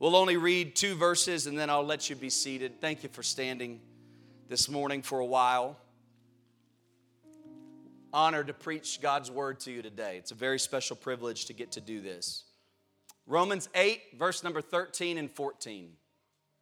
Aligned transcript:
We'll 0.00 0.16
only 0.16 0.38
read 0.38 0.76
two 0.76 0.94
verses 0.94 1.46
and 1.46 1.58
then 1.58 1.68
I'll 1.68 1.84
let 1.84 2.08
you 2.08 2.16
be 2.16 2.30
seated. 2.30 2.80
Thank 2.80 3.02
you 3.02 3.10
for 3.10 3.22
standing 3.22 3.82
this 4.48 4.66
morning 4.66 5.02
for 5.02 5.18
a 5.18 5.26
while. 5.26 5.76
Honored 8.10 8.46
to 8.46 8.54
preach 8.54 9.02
God's 9.02 9.30
word 9.30 9.60
to 9.60 9.70
you 9.70 9.82
today. 9.82 10.16
It's 10.16 10.30
a 10.30 10.34
very 10.34 10.58
special 10.58 10.96
privilege 10.96 11.44
to 11.44 11.52
get 11.52 11.72
to 11.72 11.82
do 11.82 12.00
this. 12.00 12.44
Romans 13.26 13.68
8, 13.74 14.00
verse 14.18 14.42
number 14.42 14.62
13 14.62 15.18
and 15.18 15.30
14. 15.30 15.90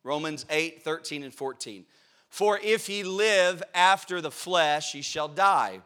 Romans 0.02 0.45
8, 0.50 0.82
13 0.82 1.23
and 1.23 1.32
14. 1.32 1.84
For 2.29 2.59
if 2.59 2.89
ye 2.89 3.05
live 3.05 3.62
after 3.73 4.20
the 4.20 4.32
flesh, 4.32 4.96
ye 4.96 5.00
shall 5.00 5.29
die. 5.29 5.82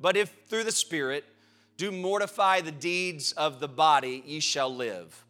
But 0.00 0.16
if 0.16 0.34
through 0.46 0.64
the 0.64 0.72
Spirit 0.72 1.26
do 1.76 1.92
mortify 1.92 2.62
the 2.62 2.72
deeds 2.72 3.32
of 3.32 3.60
the 3.60 3.68
body, 3.68 4.22
ye 4.24 4.40
shall 4.40 4.74
live. 4.74 5.25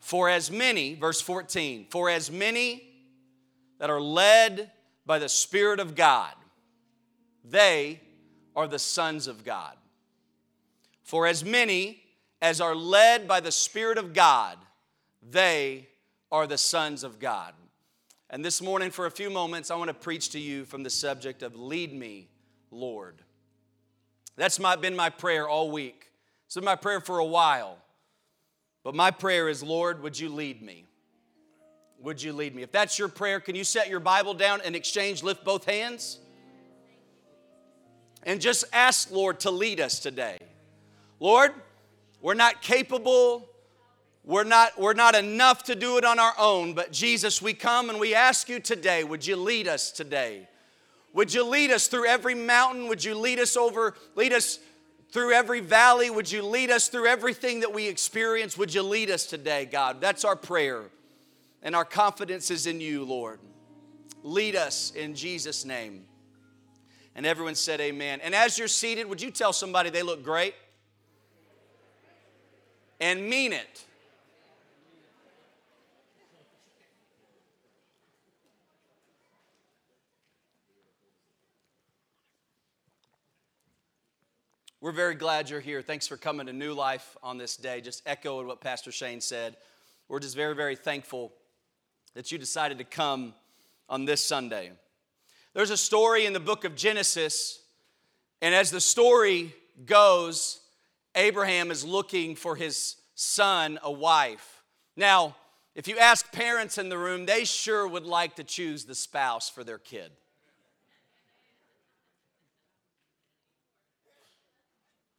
For 0.00 0.28
as 0.28 0.50
many, 0.50 0.94
verse 0.94 1.20
14, 1.20 1.86
for 1.90 2.10
as 2.10 2.30
many 2.30 2.82
that 3.78 3.90
are 3.90 4.00
led 4.00 4.70
by 5.06 5.18
the 5.18 5.28
Spirit 5.28 5.78
of 5.78 5.94
God, 5.94 6.34
they 7.44 8.00
are 8.56 8.66
the 8.66 8.78
sons 8.78 9.26
of 9.26 9.44
God. 9.44 9.76
For 11.02 11.26
as 11.26 11.44
many 11.44 12.02
as 12.42 12.60
are 12.60 12.74
led 12.74 13.28
by 13.28 13.40
the 13.40 13.52
Spirit 13.52 13.98
of 13.98 14.14
God, 14.14 14.56
they 15.22 15.88
are 16.32 16.46
the 16.46 16.58
sons 16.58 17.04
of 17.04 17.18
God. 17.18 17.52
And 18.30 18.44
this 18.44 18.62
morning, 18.62 18.90
for 18.90 19.06
a 19.06 19.10
few 19.10 19.28
moments, 19.28 19.70
I 19.70 19.76
want 19.76 19.88
to 19.88 19.94
preach 19.94 20.30
to 20.30 20.38
you 20.38 20.64
from 20.64 20.82
the 20.82 20.90
subject 20.90 21.42
of 21.42 21.56
Lead 21.56 21.92
Me, 21.92 22.28
Lord. 22.70 23.22
That's 24.36 24.60
my, 24.60 24.76
been 24.76 24.94
my 24.94 25.10
prayer 25.10 25.48
all 25.48 25.70
week. 25.70 26.06
It's 26.46 26.54
been 26.54 26.64
my 26.64 26.76
prayer 26.76 27.00
for 27.00 27.18
a 27.18 27.24
while. 27.24 27.76
But 28.82 28.94
my 28.94 29.10
prayer 29.10 29.48
is, 29.48 29.62
Lord, 29.62 30.02
would 30.02 30.18
you 30.18 30.28
lead 30.28 30.62
me? 30.62 30.86
Would 32.00 32.22
you 32.22 32.32
lead 32.32 32.54
me? 32.54 32.62
If 32.62 32.72
that's 32.72 32.98
your 32.98 33.08
prayer, 33.08 33.40
can 33.40 33.54
you 33.54 33.64
set 33.64 33.88
your 33.88 34.00
Bible 34.00 34.32
down 34.32 34.60
and 34.64 34.74
exchange, 34.74 35.22
lift 35.22 35.44
both 35.44 35.66
hands? 35.66 36.18
And 38.22 38.40
just 38.40 38.64
ask, 38.72 39.10
Lord, 39.10 39.40
to 39.40 39.50
lead 39.50 39.80
us 39.80 39.98
today. 39.98 40.38
Lord, 41.18 41.52
we're 42.22 42.34
not 42.34 42.62
capable, 42.62 43.48
we're 44.24 44.44
not, 44.44 44.78
we're 44.78 44.94
not 44.94 45.14
enough 45.14 45.64
to 45.64 45.74
do 45.74 45.98
it 45.98 46.04
on 46.04 46.18
our 46.18 46.34
own, 46.38 46.72
but 46.74 46.92
Jesus, 46.92 47.42
we 47.42 47.52
come 47.52 47.90
and 47.90 47.98
we 48.00 48.14
ask 48.14 48.48
you 48.48 48.60
today, 48.60 49.04
would 49.04 49.26
you 49.26 49.36
lead 49.36 49.68
us 49.68 49.90
today? 49.90 50.48
Would 51.12 51.34
you 51.34 51.44
lead 51.44 51.70
us 51.70 51.88
through 51.88 52.06
every 52.06 52.34
mountain? 52.34 52.88
Would 52.88 53.02
you 53.02 53.14
lead 53.14 53.38
us 53.38 53.56
over, 53.56 53.94
lead 54.14 54.32
us 54.32 54.58
through 55.12 55.32
every 55.32 55.60
valley? 55.60 56.10
Would 56.10 56.30
you 56.30 56.42
lead 56.42 56.70
us 56.70 56.88
through 56.88 57.06
everything 57.06 57.60
that 57.60 57.72
we 57.72 57.88
experience? 57.88 58.56
Would 58.56 58.72
you 58.72 58.82
lead 58.82 59.10
us 59.10 59.26
today, 59.26 59.66
God? 59.66 60.00
That's 60.00 60.24
our 60.24 60.36
prayer. 60.36 60.84
And 61.62 61.76
our 61.76 61.84
confidence 61.84 62.50
is 62.50 62.66
in 62.66 62.80
you, 62.80 63.04
Lord. 63.04 63.40
Lead 64.22 64.56
us 64.56 64.92
in 64.92 65.14
Jesus' 65.14 65.64
name. 65.64 66.04
And 67.14 67.26
everyone 67.26 67.54
said, 67.54 67.80
Amen. 67.80 68.20
And 68.22 68.34
as 68.34 68.58
you're 68.58 68.68
seated, 68.68 69.08
would 69.08 69.20
you 69.20 69.30
tell 69.30 69.52
somebody 69.52 69.90
they 69.90 70.02
look 70.02 70.24
great? 70.24 70.54
And 73.00 73.28
mean 73.28 73.52
it. 73.52 73.84
We're 84.82 84.92
very 84.92 85.14
glad 85.14 85.50
you're 85.50 85.60
here. 85.60 85.82
Thanks 85.82 86.06
for 86.06 86.16
coming 86.16 86.46
to 86.46 86.54
New 86.54 86.72
Life 86.72 87.14
on 87.22 87.36
this 87.36 87.54
day. 87.58 87.82
Just 87.82 88.02
echoing 88.06 88.46
what 88.46 88.62
Pastor 88.62 88.90
Shane 88.90 89.20
said. 89.20 89.58
We're 90.08 90.20
just 90.20 90.34
very, 90.34 90.54
very 90.54 90.74
thankful 90.74 91.34
that 92.14 92.32
you 92.32 92.38
decided 92.38 92.78
to 92.78 92.84
come 92.84 93.34
on 93.90 94.06
this 94.06 94.24
Sunday. 94.24 94.72
There's 95.52 95.68
a 95.68 95.76
story 95.76 96.24
in 96.24 96.32
the 96.32 96.40
book 96.40 96.64
of 96.64 96.76
Genesis, 96.76 97.60
and 98.40 98.54
as 98.54 98.70
the 98.70 98.80
story 98.80 99.54
goes, 99.84 100.60
Abraham 101.14 101.70
is 101.70 101.84
looking 101.84 102.34
for 102.34 102.56
his 102.56 102.96
son 103.14 103.78
a 103.82 103.92
wife. 103.92 104.62
Now, 104.96 105.36
if 105.74 105.88
you 105.88 105.98
ask 105.98 106.32
parents 106.32 106.78
in 106.78 106.88
the 106.88 106.96
room, 106.96 107.26
they 107.26 107.44
sure 107.44 107.86
would 107.86 108.06
like 108.06 108.36
to 108.36 108.44
choose 108.44 108.86
the 108.86 108.94
spouse 108.94 109.50
for 109.50 109.62
their 109.62 109.76
kid. 109.76 110.10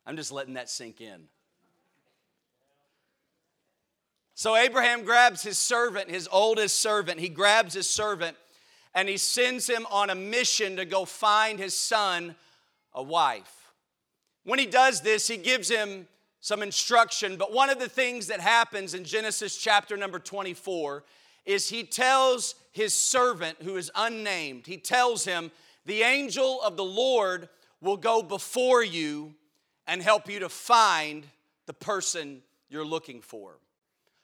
I'm 0.06 0.16
just 0.16 0.32
letting 0.32 0.56
that 0.56 0.70
sink 0.70 1.02
in. 1.02 1.28
So 4.34 4.56
Abraham 4.56 5.04
grabs 5.04 5.44
his 5.44 5.60
servant, 5.60 6.10
his 6.10 6.28
oldest 6.32 6.82
servant. 6.82 7.20
He 7.20 7.30
grabs 7.30 7.76
his 7.76 7.88
servant 7.88 8.36
and 8.94 9.08
he 9.08 9.18
sends 9.18 9.70
him 9.70 9.86
on 9.92 10.10
a 10.10 10.16
mission 10.16 10.78
to 10.78 10.86
go 10.86 11.06
find 11.06 11.60
his 11.60 11.78
son 11.78 12.36
a 12.94 13.04
wife. 13.04 13.72
When 14.44 14.60
he 14.60 14.66
does 14.66 15.02
this, 15.02 15.28
he 15.28 15.38
gives 15.38 15.70
him 15.70 16.08
some 16.40 16.64
instruction, 16.64 17.38
but 17.38 17.54
one 17.54 17.70
of 17.70 17.80
the 17.80 17.88
things 17.88 18.28
that 18.28 18.40
happens 18.40 18.96
in 18.96 19.04
Genesis 19.04 19.56
chapter 19.56 19.96
number 19.96 20.18
24 20.18 21.04
is 21.46 21.70
he 21.70 21.84
tells 21.84 22.56
his 22.72 22.96
servant 22.96 23.58
who 23.62 23.78
is 23.78 23.92
unnamed, 23.96 24.66
he 24.66 24.78
tells 24.78 25.24
him, 25.24 25.52
The 25.86 26.02
angel 26.02 26.60
of 26.64 26.78
the 26.78 26.84
Lord 26.84 27.48
will 27.80 27.98
go 27.98 28.24
before 28.24 28.84
you 28.84 29.36
and 29.92 30.02
help 30.02 30.30
you 30.30 30.40
to 30.40 30.48
find 30.48 31.28
the 31.66 31.74
person 31.74 32.42
you're 32.70 32.86
looking 32.86 33.20
for. 33.20 33.58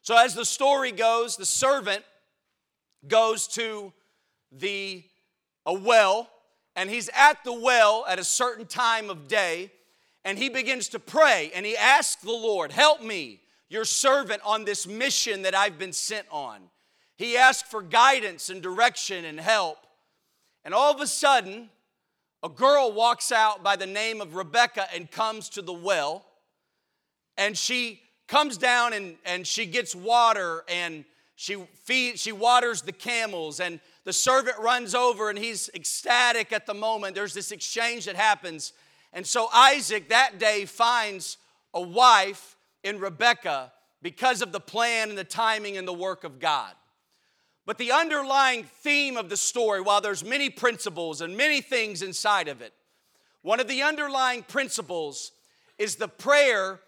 So, 0.01 0.15
as 0.15 0.33
the 0.33 0.45
story 0.45 0.93
goes, 0.93 1.35
the 1.35 1.45
servant 1.45 2.05
goes 3.05 3.47
to 3.49 3.91
the 4.49 5.03
a 5.65 5.73
well 5.73 6.29
and 6.77 6.89
he's 6.89 7.09
at 7.09 7.43
the 7.43 7.51
well 7.51 8.05
at 8.07 8.17
a 8.17 8.23
certain 8.23 8.65
time 8.65 9.09
of 9.09 9.27
day 9.27 9.69
and 10.23 10.37
he 10.37 10.47
begins 10.47 10.87
to 10.89 10.99
pray 10.99 11.51
and 11.53 11.65
he 11.65 11.75
asks 11.75 12.23
the 12.23 12.31
Lord, 12.31 12.71
"Help 12.71 13.01
me, 13.01 13.41
your 13.67 13.83
servant 13.83 14.41
on 14.45 14.63
this 14.63 14.87
mission 14.87 15.41
that 15.41 15.53
I've 15.53 15.77
been 15.77 15.91
sent 15.91 16.27
on." 16.31 16.69
He 17.17 17.35
asks 17.35 17.69
for 17.69 17.81
guidance 17.81 18.49
and 18.49 18.63
direction 18.63 19.25
and 19.25 19.37
help. 19.37 19.85
And 20.63 20.73
all 20.73 20.93
of 20.93 21.01
a 21.01 21.07
sudden, 21.07 21.69
a 22.43 22.49
girl 22.49 22.91
walks 22.91 23.31
out 23.31 23.63
by 23.63 23.75
the 23.75 23.87
name 23.87 24.21
of 24.21 24.35
Rebecca 24.35 24.87
and 24.93 25.09
comes 25.09 25.49
to 25.49 25.61
the 25.61 25.73
well. 25.73 26.25
And 27.37 27.57
she 27.57 28.01
comes 28.27 28.57
down 28.57 28.93
and, 28.93 29.15
and 29.25 29.45
she 29.45 29.65
gets 29.65 29.95
water 29.95 30.63
and 30.69 31.05
she 31.35 31.55
feeds, 31.83 32.21
she 32.21 32.31
waters 32.31 32.81
the 32.81 32.91
camels. 32.91 33.59
And 33.59 33.79
the 34.03 34.13
servant 34.13 34.57
runs 34.59 34.95
over 34.95 35.29
and 35.29 35.37
he's 35.37 35.69
ecstatic 35.73 36.51
at 36.51 36.65
the 36.65 36.73
moment. 36.73 37.15
There's 37.15 37.33
this 37.33 37.51
exchange 37.51 38.05
that 38.05 38.15
happens. 38.15 38.73
And 39.13 39.25
so 39.25 39.47
Isaac 39.53 40.09
that 40.09 40.39
day 40.39 40.65
finds 40.65 41.37
a 41.73 41.81
wife 41.81 42.55
in 42.83 42.99
Rebecca 42.99 43.71
because 44.01 44.41
of 44.41 44.51
the 44.51 44.59
plan 44.59 45.09
and 45.09 45.17
the 45.17 45.23
timing 45.23 45.77
and 45.77 45.87
the 45.87 45.93
work 45.93 46.23
of 46.23 46.39
God. 46.39 46.73
But 47.67 47.77
the 47.77 47.91
underlying 47.91 48.63
theme 48.63 49.17
of 49.17 49.29
the 49.29 49.35
story, 49.35 49.81
while 49.81 49.99
there's 49.99 50.23
many 50.23 50.49
principles 50.49 51.19
and 51.19 51.35
many 51.35 51.59
things 51.59 52.01
inside 52.01 52.47
of 52.47 52.61
it, 52.61 52.73
one 53.41 53.59
of 53.59 53.67
the 53.67 53.83
underlying 53.83 54.43
principles 54.43 55.33
is 55.77 55.97
the 55.97 56.07
prayer 56.07 56.79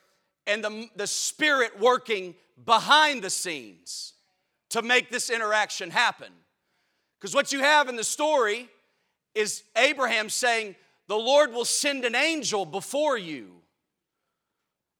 and 0.47 0.63
the, 0.63 0.87
the 0.95 1.05
spirit 1.05 1.77
working 1.81 2.33
behind 2.65 3.21
the 3.21 3.29
scenes 3.29 4.13
to 4.69 4.81
make 4.81 5.11
this 5.11 5.29
interaction 5.29 5.91
happen. 5.91 6.31
Because 7.19 7.35
what 7.35 7.51
you 7.51 7.59
have 7.59 7.89
in 7.89 7.97
the 7.97 8.03
story 8.03 8.69
is 9.35 9.63
Abraham 9.75 10.29
saying, 10.29 10.77
The 11.07 11.17
Lord 11.17 11.51
will 11.51 11.65
send 11.65 12.05
an 12.05 12.15
angel 12.15 12.65
before 12.65 13.17
you, 13.17 13.51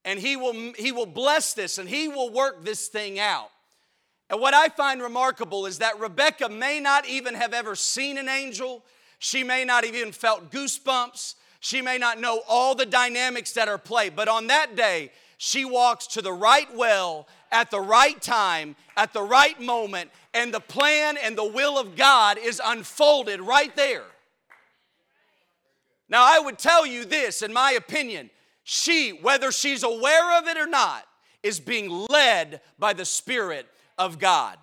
and 0.04 0.20
he 0.20 0.36
will, 0.36 0.74
he 0.74 0.92
will 0.92 1.06
bless 1.06 1.54
this, 1.54 1.78
and 1.78 1.88
he 1.88 2.10
will 2.10 2.30
work 2.30 2.66
this 2.66 2.90
thing 2.90 3.18
out. 3.18 3.50
And 4.30 4.40
what 4.40 4.54
I 4.54 4.70
find 4.70 5.02
remarkable 5.02 5.66
is 5.66 5.80
that 5.80 6.00
Rebecca 6.00 6.50
may 6.50 6.80
not 6.80 7.08
even 7.08 7.34
have 7.34 7.54
ever 7.54 7.76
seen 7.76 8.18
an 8.18 8.30
angel. 8.30 8.84
She 9.18 9.44
may 9.44 9.66
not 9.66 9.86
even 9.86 10.12
felt 10.12 10.52
goosebumps. 10.52 11.36
She 11.60 11.82
may 11.82 11.98
not 11.98 12.20
know 12.20 12.42
all 12.48 12.76
the 12.76 12.86
dynamics 12.86 13.54
that 13.54 13.68
are 13.68 13.80
played. 13.80 14.16
But 14.16 14.28
on 14.28 14.48
that 14.48 14.76
day, 14.76 15.12
she 15.38 15.66
walks 15.66 16.06
to 16.08 16.22
the 16.22 16.34
right 16.34 16.68
well 16.76 17.28
at 17.52 17.72
the 17.72 17.80
right 17.80 18.22
time, 18.22 18.76
at 18.96 19.14
the 19.14 19.24
right 19.24 19.60
moment, 19.60 20.12
and 20.34 20.54
the 20.54 20.60
plan 20.60 21.18
and 21.18 21.38
the 21.38 21.48
will 21.48 21.80
of 21.80 21.96
God 21.96 22.38
is 22.38 22.62
unfolded 22.64 23.42
right 23.42 23.76
there. 23.76 24.04
Now, 26.08 26.24
I 26.24 26.40
would 26.40 26.58
tell 26.58 26.86
you 26.86 27.06
this, 27.06 27.42
in 27.42 27.54
my 27.54 27.72
opinion, 27.72 28.30
she, 28.64 29.10
whether 29.10 29.52
she's 29.52 29.84
aware 29.84 30.38
of 30.38 30.48
it 30.48 30.58
or 30.58 30.68
not, 30.68 31.06
is 31.42 31.60
being 31.60 32.06
led 32.10 32.62
by 32.78 32.94
the 32.94 33.06
Spirit 33.06 33.68
of 34.00 34.18
God. 34.18 34.58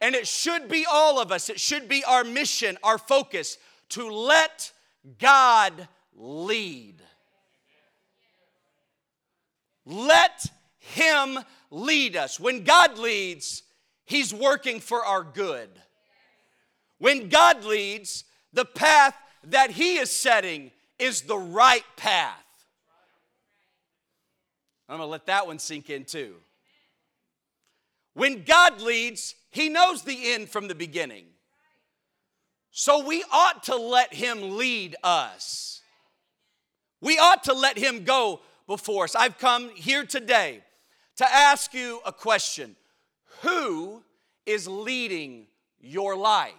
And 0.00 0.14
it 0.14 0.26
should 0.26 0.68
be 0.68 0.84
all 0.90 1.20
of 1.20 1.30
us, 1.30 1.48
it 1.48 1.60
should 1.60 1.88
be 1.88 2.02
our 2.04 2.24
mission, 2.24 2.76
our 2.82 2.98
focus 2.98 3.58
to 3.90 4.10
let 4.10 4.72
God 5.18 5.86
lead. 6.16 6.96
Let 9.86 10.46
Him 10.78 11.38
lead 11.70 12.16
us. 12.16 12.40
When 12.40 12.64
God 12.64 12.98
leads, 12.98 13.62
He's 14.04 14.34
working 14.34 14.80
for 14.80 15.04
our 15.04 15.22
good. 15.22 15.68
When 16.98 17.28
God 17.28 17.64
leads, 17.64 18.24
the 18.52 18.64
path 18.64 19.16
that 19.44 19.70
He 19.70 19.96
is 19.96 20.10
setting 20.10 20.70
is 20.98 21.22
the 21.22 21.38
right 21.38 21.84
path. 21.96 22.40
I'm 24.88 24.98
gonna 24.98 25.10
let 25.10 25.26
that 25.26 25.46
one 25.46 25.58
sink 25.58 25.90
in 25.90 26.04
too. 26.04 26.34
When 28.14 28.44
God 28.44 28.80
leads, 28.80 29.34
He 29.50 29.68
knows 29.68 30.02
the 30.02 30.32
end 30.32 30.48
from 30.48 30.68
the 30.68 30.74
beginning. 30.74 31.26
So 32.70 33.04
we 33.04 33.24
ought 33.32 33.64
to 33.64 33.76
let 33.76 34.14
Him 34.14 34.56
lead 34.56 34.96
us. 35.02 35.82
We 37.00 37.18
ought 37.18 37.44
to 37.44 37.52
let 37.52 37.76
Him 37.76 38.04
go 38.04 38.40
before 38.66 39.04
us. 39.04 39.14
I've 39.14 39.38
come 39.38 39.70
here 39.74 40.04
today 40.04 40.62
to 41.16 41.24
ask 41.30 41.74
you 41.74 42.00
a 42.06 42.12
question 42.12 42.76
Who 43.42 44.02
is 44.46 44.66
leading 44.66 45.46
your 45.80 46.16
life? 46.16 46.52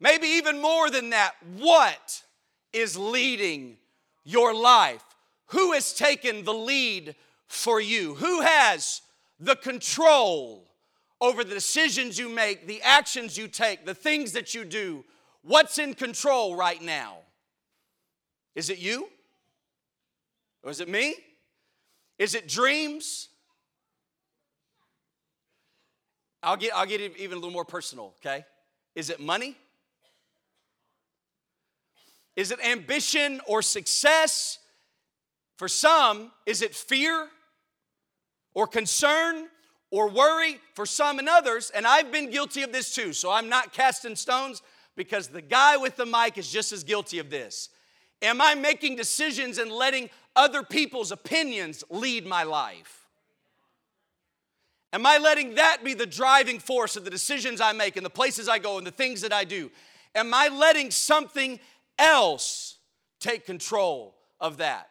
Maybe 0.00 0.26
even 0.26 0.60
more 0.60 0.90
than 0.90 1.10
that, 1.10 1.34
what 1.58 2.24
is 2.72 2.96
leading 2.96 3.76
your 4.24 4.52
life? 4.54 5.04
Who 5.46 5.72
has 5.72 5.92
taken 5.92 6.44
the 6.44 6.54
lead 6.54 7.14
for 7.46 7.80
you? 7.80 8.14
Who 8.16 8.40
has 8.40 9.02
the 9.42 9.56
control 9.56 10.64
over 11.20 11.42
the 11.42 11.54
decisions 11.54 12.18
you 12.18 12.28
make, 12.28 12.66
the 12.66 12.80
actions 12.82 13.36
you 13.36 13.48
take, 13.48 13.84
the 13.84 13.94
things 13.94 14.32
that 14.32 14.54
you 14.54 14.64
do? 14.64 15.04
What's 15.42 15.78
in 15.78 15.94
control 15.94 16.54
right 16.54 16.80
now? 16.80 17.18
Is 18.54 18.70
it 18.70 18.78
you? 18.78 19.08
Or 20.62 20.70
is 20.70 20.80
it 20.80 20.88
me? 20.88 21.16
Is 22.18 22.34
it 22.36 22.46
dreams? 22.46 23.28
I'll 26.42 26.56
get, 26.56 26.72
I'll 26.74 26.86
get 26.86 27.00
even 27.00 27.32
a 27.32 27.40
little 27.40 27.50
more 27.50 27.64
personal, 27.64 28.14
okay? 28.24 28.44
Is 28.94 29.10
it 29.10 29.18
money? 29.18 29.56
Is 32.36 32.52
it 32.52 32.64
ambition 32.64 33.40
or 33.46 33.60
success? 33.60 34.58
For 35.56 35.68
some, 35.68 36.30
is 36.46 36.62
it 36.62 36.74
fear 36.74 37.28
or 38.54 38.66
concern 38.66 39.48
or 39.90 40.08
worry? 40.08 40.58
For 40.74 40.86
some 40.86 41.18
and 41.18 41.28
others, 41.28 41.70
and 41.74 41.86
I've 41.86 42.10
been 42.10 42.30
guilty 42.30 42.62
of 42.62 42.72
this 42.72 42.94
too, 42.94 43.12
so 43.12 43.30
I'm 43.30 43.48
not 43.48 43.72
casting 43.72 44.16
stones 44.16 44.62
because 44.96 45.28
the 45.28 45.42
guy 45.42 45.76
with 45.76 45.96
the 45.96 46.06
mic 46.06 46.38
is 46.38 46.50
just 46.50 46.72
as 46.72 46.84
guilty 46.84 47.18
of 47.18 47.30
this. 47.30 47.68
Am 48.22 48.40
I 48.40 48.54
making 48.54 48.96
decisions 48.96 49.58
and 49.58 49.70
letting 49.70 50.08
other 50.36 50.62
people's 50.62 51.12
opinions 51.12 51.82
lead 51.90 52.26
my 52.26 52.44
life? 52.44 53.06
Am 54.92 55.06
I 55.06 55.18
letting 55.18 55.54
that 55.54 55.82
be 55.82 55.94
the 55.94 56.06
driving 56.06 56.58
force 56.58 56.96
of 56.96 57.04
the 57.04 57.10
decisions 57.10 57.60
I 57.60 57.72
make 57.72 57.96
and 57.96 58.04
the 58.04 58.10
places 58.10 58.48
I 58.48 58.58
go 58.58 58.78
and 58.78 58.86
the 58.86 58.90
things 58.90 59.22
that 59.22 59.32
I 59.32 59.44
do? 59.44 59.70
Am 60.14 60.32
I 60.34 60.48
letting 60.48 60.90
something 60.90 61.58
else 61.98 62.76
take 63.18 63.46
control 63.46 64.14
of 64.38 64.58
that, 64.58 64.90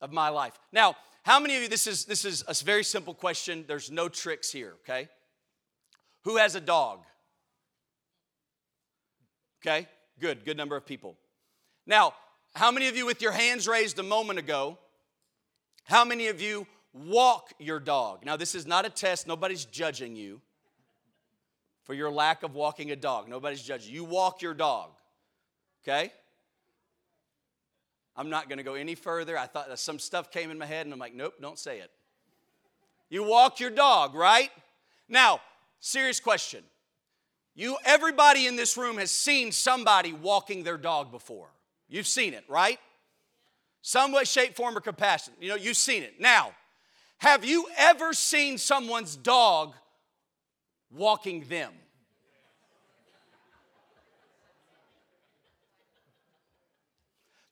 of 0.00 0.12
my 0.12 0.28
life? 0.28 0.58
Now, 0.72 0.96
how 1.28 1.38
many 1.38 1.56
of 1.56 1.62
you, 1.62 1.68
this 1.68 1.86
is, 1.86 2.06
this 2.06 2.24
is 2.24 2.42
a 2.48 2.54
very 2.64 2.82
simple 2.82 3.12
question. 3.12 3.66
There's 3.68 3.90
no 3.90 4.08
tricks 4.08 4.50
here, 4.50 4.76
okay? 4.82 5.10
Who 6.24 6.38
has 6.38 6.54
a 6.54 6.60
dog? 6.60 7.00
Okay, 9.60 9.86
good, 10.18 10.46
good 10.46 10.56
number 10.56 10.74
of 10.74 10.86
people. 10.86 11.18
Now, 11.86 12.14
how 12.54 12.70
many 12.70 12.88
of 12.88 12.96
you, 12.96 13.04
with 13.04 13.20
your 13.20 13.32
hands 13.32 13.68
raised 13.68 13.98
a 13.98 14.02
moment 14.02 14.38
ago, 14.38 14.78
how 15.84 16.02
many 16.02 16.28
of 16.28 16.40
you 16.40 16.66
walk 16.94 17.52
your 17.58 17.78
dog. 17.78 18.24
Now, 18.24 18.38
this 18.38 18.54
is 18.54 18.66
not 18.66 18.86
a 18.86 18.90
test, 18.90 19.26
nobody's 19.26 19.66
judging 19.66 20.16
you 20.16 20.40
for 21.84 21.92
your 21.92 22.10
lack 22.10 22.42
of 22.42 22.54
walking 22.54 22.90
a 22.90 22.96
dog. 22.96 23.28
Nobody's 23.28 23.62
judging. 23.62 23.92
You 23.92 24.04
walk 24.04 24.40
your 24.40 24.54
dog, 24.54 24.92
okay? 25.82 26.10
I'm 28.18 28.30
not 28.30 28.48
going 28.48 28.58
to 28.58 28.64
go 28.64 28.74
any 28.74 28.96
further. 28.96 29.38
I 29.38 29.46
thought 29.46 29.78
some 29.78 30.00
stuff 30.00 30.32
came 30.32 30.50
in 30.50 30.58
my 30.58 30.66
head, 30.66 30.84
and 30.84 30.92
I'm 30.92 30.98
like, 30.98 31.14
nope, 31.14 31.34
don't 31.40 31.58
say 31.58 31.78
it. 31.78 31.92
You 33.08 33.22
walk 33.22 33.60
your 33.60 33.70
dog, 33.70 34.16
right? 34.16 34.50
Now, 35.08 35.40
serious 35.78 36.18
question. 36.18 36.64
You, 37.54 37.76
everybody 37.84 38.48
in 38.48 38.56
this 38.56 38.76
room 38.76 38.98
has 38.98 39.12
seen 39.12 39.52
somebody 39.52 40.12
walking 40.12 40.64
their 40.64 40.76
dog 40.76 41.12
before. 41.12 41.48
You've 41.88 42.08
seen 42.08 42.34
it, 42.34 42.44
right? 42.48 42.80
Some 43.82 44.10
way, 44.10 44.24
shape, 44.24 44.56
form, 44.56 44.76
or 44.76 44.80
capacity. 44.80 45.36
You 45.40 45.50
know, 45.50 45.54
you've 45.54 45.76
seen 45.76 46.02
it. 46.02 46.20
Now, 46.20 46.50
have 47.18 47.44
you 47.44 47.68
ever 47.76 48.12
seen 48.12 48.58
someone's 48.58 49.14
dog 49.14 49.74
walking 50.90 51.44
them? 51.48 51.72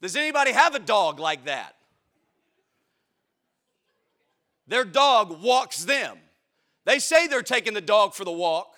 Does 0.06 0.14
anybody 0.14 0.52
have 0.52 0.76
a 0.76 0.78
dog 0.78 1.18
like 1.18 1.46
that? 1.46 1.74
Their 4.68 4.84
dog 4.84 5.42
walks 5.42 5.84
them. 5.84 6.18
They 6.84 7.00
say 7.00 7.26
they're 7.26 7.42
taking 7.42 7.74
the 7.74 7.80
dog 7.80 8.14
for 8.14 8.24
the 8.24 8.30
walk. 8.30 8.72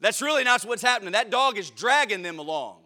That's 0.00 0.22
really 0.22 0.44
not 0.44 0.62
what's 0.62 0.80
happening. 0.80 1.12
That 1.12 1.28
dog 1.28 1.58
is 1.58 1.68
dragging 1.68 2.22
them 2.22 2.38
along. 2.38 2.78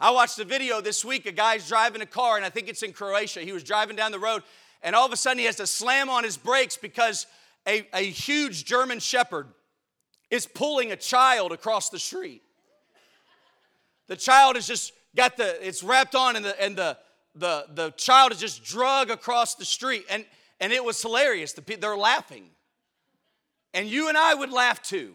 I 0.00 0.10
watched 0.10 0.40
a 0.40 0.44
video 0.44 0.80
this 0.80 1.04
week. 1.04 1.26
A 1.26 1.30
guy's 1.30 1.68
driving 1.68 2.02
a 2.02 2.06
car, 2.06 2.34
and 2.34 2.44
I 2.44 2.50
think 2.50 2.66
it's 2.66 2.82
in 2.82 2.92
Croatia. 2.92 3.42
He 3.42 3.52
was 3.52 3.62
driving 3.62 3.94
down 3.94 4.10
the 4.10 4.18
road, 4.18 4.42
and 4.82 4.96
all 4.96 5.06
of 5.06 5.12
a 5.12 5.16
sudden 5.16 5.38
he 5.38 5.44
has 5.44 5.54
to 5.58 5.66
slam 5.68 6.10
on 6.10 6.24
his 6.24 6.36
brakes 6.36 6.76
because 6.76 7.28
a, 7.68 7.86
a 7.92 8.02
huge 8.02 8.64
German 8.64 8.98
shepherd 8.98 9.46
is 10.28 10.44
pulling 10.44 10.90
a 10.90 10.96
child 10.96 11.52
across 11.52 11.88
the 11.88 12.00
street. 12.00 12.42
The 14.08 14.16
child 14.16 14.56
is 14.56 14.66
just 14.66 14.92
got 15.16 15.36
the, 15.36 15.66
it's 15.66 15.82
wrapped 15.82 16.14
on, 16.14 16.36
and 16.36 16.44
the, 16.44 16.62
and 16.62 16.76
the, 16.76 16.96
the, 17.34 17.66
the 17.74 17.90
child 17.92 18.32
is 18.32 18.38
just 18.38 18.64
drug 18.64 19.10
across 19.10 19.54
the 19.54 19.64
street. 19.64 20.04
And, 20.10 20.24
and 20.60 20.72
it 20.72 20.84
was 20.84 21.00
hilarious. 21.00 21.52
The, 21.52 21.62
people 21.62 21.82
they're 21.82 21.96
laughing. 21.96 22.50
And 23.74 23.88
you 23.88 24.08
and 24.08 24.16
I 24.16 24.34
would 24.34 24.50
laugh 24.50 24.82
too. 24.82 25.14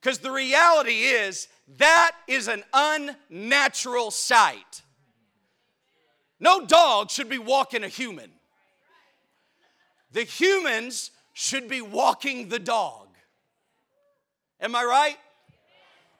Because 0.00 0.18
the 0.18 0.30
reality 0.30 1.02
is, 1.02 1.48
that 1.78 2.12
is 2.26 2.48
an 2.48 2.62
unnatural 2.72 4.10
sight. 4.10 4.82
No 6.40 6.64
dog 6.64 7.10
should 7.10 7.28
be 7.28 7.38
walking 7.38 7.82
a 7.82 7.88
human. 7.88 8.30
The 10.12 10.22
humans 10.22 11.10
should 11.34 11.68
be 11.68 11.82
walking 11.82 12.48
the 12.48 12.58
dog. 12.58 13.08
Am 14.60 14.74
I 14.74 14.84
right? 14.84 15.16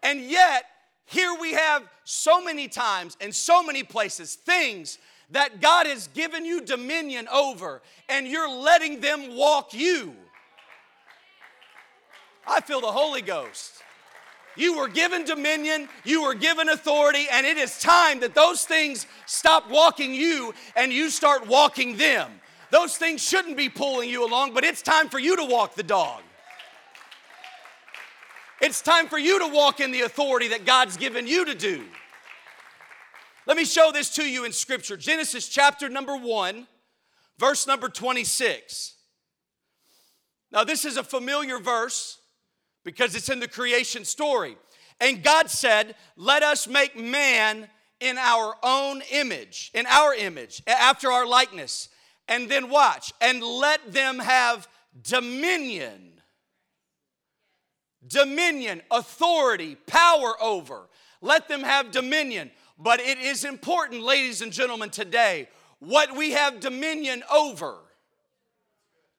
And 0.02 0.20
yet, 0.20 0.64
here 1.08 1.34
we 1.40 1.54
have 1.54 1.82
so 2.04 2.42
many 2.42 2.68
times 2.68 3.16
and 3.20 3.34
so 3.34 3.62
many 3.62 3.82
places 3.82 4.34
things 4.34 4.98
that 5.30 5.60
God 5.60 5.86
has 5.86 6.08
given 6.08 6.44
you 6.44 6.60
dominion 6.60 7.28
over, 7.28 7.80
and 8.08 8.26
you're 8.26 8.50
letting 8.50 9.00
them 9.00 9.34
walk 9.34 9.72
you. 9.72 10.14
I 12.46 12.60
feel 12.60 12.80
the 12.80 12.92
Holy 12.92 13.22
Ghost. 13.22 13.82
You 14.54 14.76
were 14.76 14.88
given 14.88 15.24
dominion, 15.24 15.88
you 16.04 16.24
were 16.24 16.34
given 16.34 16.68
authority, 16.68 17.26
and 17.30 17.46
it 17.46 17.56
is 17.56 17.78
time 17.78 18.20
that 18.20 18.34
those 18.34 18.64
things 18.64 19.06
stop 19.24 19.70
walking 19.70 20.14
you 20.14 20.52
and 20.76 20.92
you 20.92 21.08
start 21.08 21.46
walking 21.46 21.96
them. 21.96 22.30
Those 22.70 22.96
things 22.98 23.22
shouldn't 23.22 23.56
be 23.56 23.70
pulling 23.70 24.10
you 24.10 24.26
along, 24.26 24.52
but 24.52 24.64
it's 24.64 24.82
time 24.82 25.08
for 25.08 25.18
you 25.18 25.36
to 25.36 25.44
walk 25.44 25.74
the 25.74 25.82
dog. 25.82 26.22
It's 28.60 28.82
time 28.82 29.06
for 29.06 29.18
you 29.18 29.38
to 29.38 29.54
walk 29.54 29.78
in 29.78 29.92
the 29.92 30.00
authority 30.00 30.48
that 30.48 30.64
God's 30.64 30.96
given 30.96 31.28
you 31.28 31.44
to 31.44 31.54
do. 31.54 31.84
Let 33.46 33.56
me 33.56 33.64
show 33.64 33.92
this 33.92 34.10
to 34.16 34.28
you 34.28 34.44
in 34.44 34.52
Scripture 34.52 34.96
Genesis 34.96 35.48
chapter 35.48 35.88
number 35.88 36.16
1, 36.16 36.66
verse 37.38 37.66
number 37.66 37.88
26. 37.88 38.94
Now, 40.50 40.64
this 40.64 40.84
is 40.84 40.96
a 40.96 41.04
familiar 41.04 41.58
verse 41.58 42.18
because 42.84 43.14
it's 43.14 43.28
in 43.28 43.38
the 43.38 43.48
creation 43.48 44.04
story. 44.04 44.56
And 45.00 45.22
God 45.22 45.50
said, 45.50 45.94
Let 46.16 46.42
us 46.42 46.66
make 46.66 46.98
man 46.98 47.68
in 48.00 48.18
our 48.18 48.56
own 48.62 49.02
image, 49.12 49.70
in 49.72 49.86
our 49.86 50.14
image, 50.14 50.62
after 50.66 51.12
our 51.12 51.26
likeness. 51.26 51.88
And 52.26 52.50
then 52.50 52.68
watch, 52.68 53.12
and 53.20 53.42
let 53.42 53.92
them 53.92 54.18
have 54.18 54.68
dominion. 55.00 56.17
Dominion, 58.07 58.83
authority, 58.90 59.75
power 59.87 60.35
over. 60.40 60.88
Let 61.21 61.49
them 61.49 61.62
have 61.62 61.90
dominion. 61.90 62.50
But 62.78 63.00
it 63.00 63.19
is 63.19 63.45
important, 63.45 64.02
ladies 64.02 64.40
and 64.40 64.52
gentlemen, 64.52 64.90
today, 64.90 65.49
what 65.81 66.17
we 66.17 66.33
have 66.33 66.61
dominion 66.61 67.25
over 67.33 67.78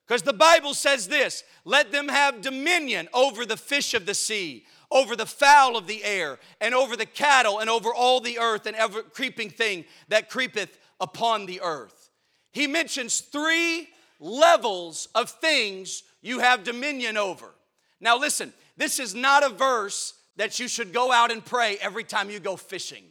because 0.09 0.23
the 0.23 0.33
Bible 0.33 0.73
says 0.73 1.07
this 1.07 1.43
let 1.65 1.91
them 1.91 2.07
have 2.07 2.41
dominion 2.41 3.07
over 3.13 3.45
the 3.45 3.55
fish 3.55 3.93
of 3.93 4.07
the 4.07 4.15
sea, 4.15 4.65
over 4.89 5.15
the 5.15 5.27
fowl 5.27 5.77
of 5.77 5.85
the 5.85 6.03
air, 6.03 6.39
and 6.59 6.73
over 6.73 6.97
the 6.97 7.05
cattle, 7.05 7.59
and 7.59 7.69
over 7.69 7.93
all 7.93 8.19
the 8.19 8.39
earth, 8.39 8.65
and 8.65 8.75
every 8.75 9.03
creeping 9.03 9.51
thing 9.51 9.85
that 10.07 10.29
creepeth 10.29 10.79
upon 10.99 11.45
the 11.45 11.61
earth. 11.61 12.09
He 12.51 12.65
mentions 12.65 13.19
three 13.19 13.87
levels 14.19 15.09
of 15.13 15.29
things 15.29 16.01
you 16.23 16.39
have 16.39 16.63
dominion 16.63 17.15
over. 17.15 17.53
Now, 18.01 18.17
listen, 18.17 18.51
this 18.79 18.97
is 18.97 19.13
not 19.13 19.45
a 19.45 19.49
verse 19.49 20.13
that 20.37 20.57
you 20.57 20.69
should 20.69 20.93
go 20.93 21.11
out 21.11 21.31
and 21.31 21.43
pray 21.43 21.77
every 21.81 22.05
time 22.05 22.29
you 22.29 22.39
go 22.39 22.55
fishing. 22.55 23.03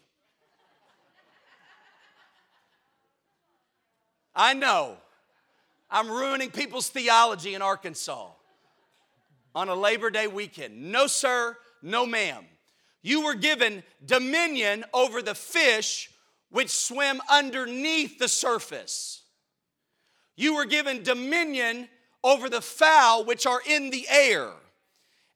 I 4.34 4.54
know 4.54 4.96
I'm 5.90 6.08
ruining 6.10 6.50
people's 6.50 6.88
theology 6.88 7.54
in 7.54 7.60
Arkansas 7.60 8.30
on 9.54 9.68
a 9.68 9.74
Labor 9.74 10.08
Day 10.08 10.26
weekend. 10.26 10.90
No, 10.90 11.06
sir, 11.06 11.54
no, 11.82 12.06
ma'am. 12.06 12.46
You 13.02 13.24
were 13.24 13.34
given 13.34 13.82
dominion 14.06 14.86
over 14.94 15.20
the 15.20 15.34
fish 15.34 16.10
which 16.50 16.70
swim 16.70 17.20
underneath 17.30 18.18
the 18.18 18.28
surface. 18.28 19.22
You 20.34 20.54
were 20.54 20.64
given 20.64 21.02
dominion 21.02 21.88
over 22.24 22.48
the 22.48 22.62
fowl 22.62 23.26
which 23.26 23.44
are 23.44 23.60
in 23.68 23.90
the 23.90 24.06
air. 24.08 24.50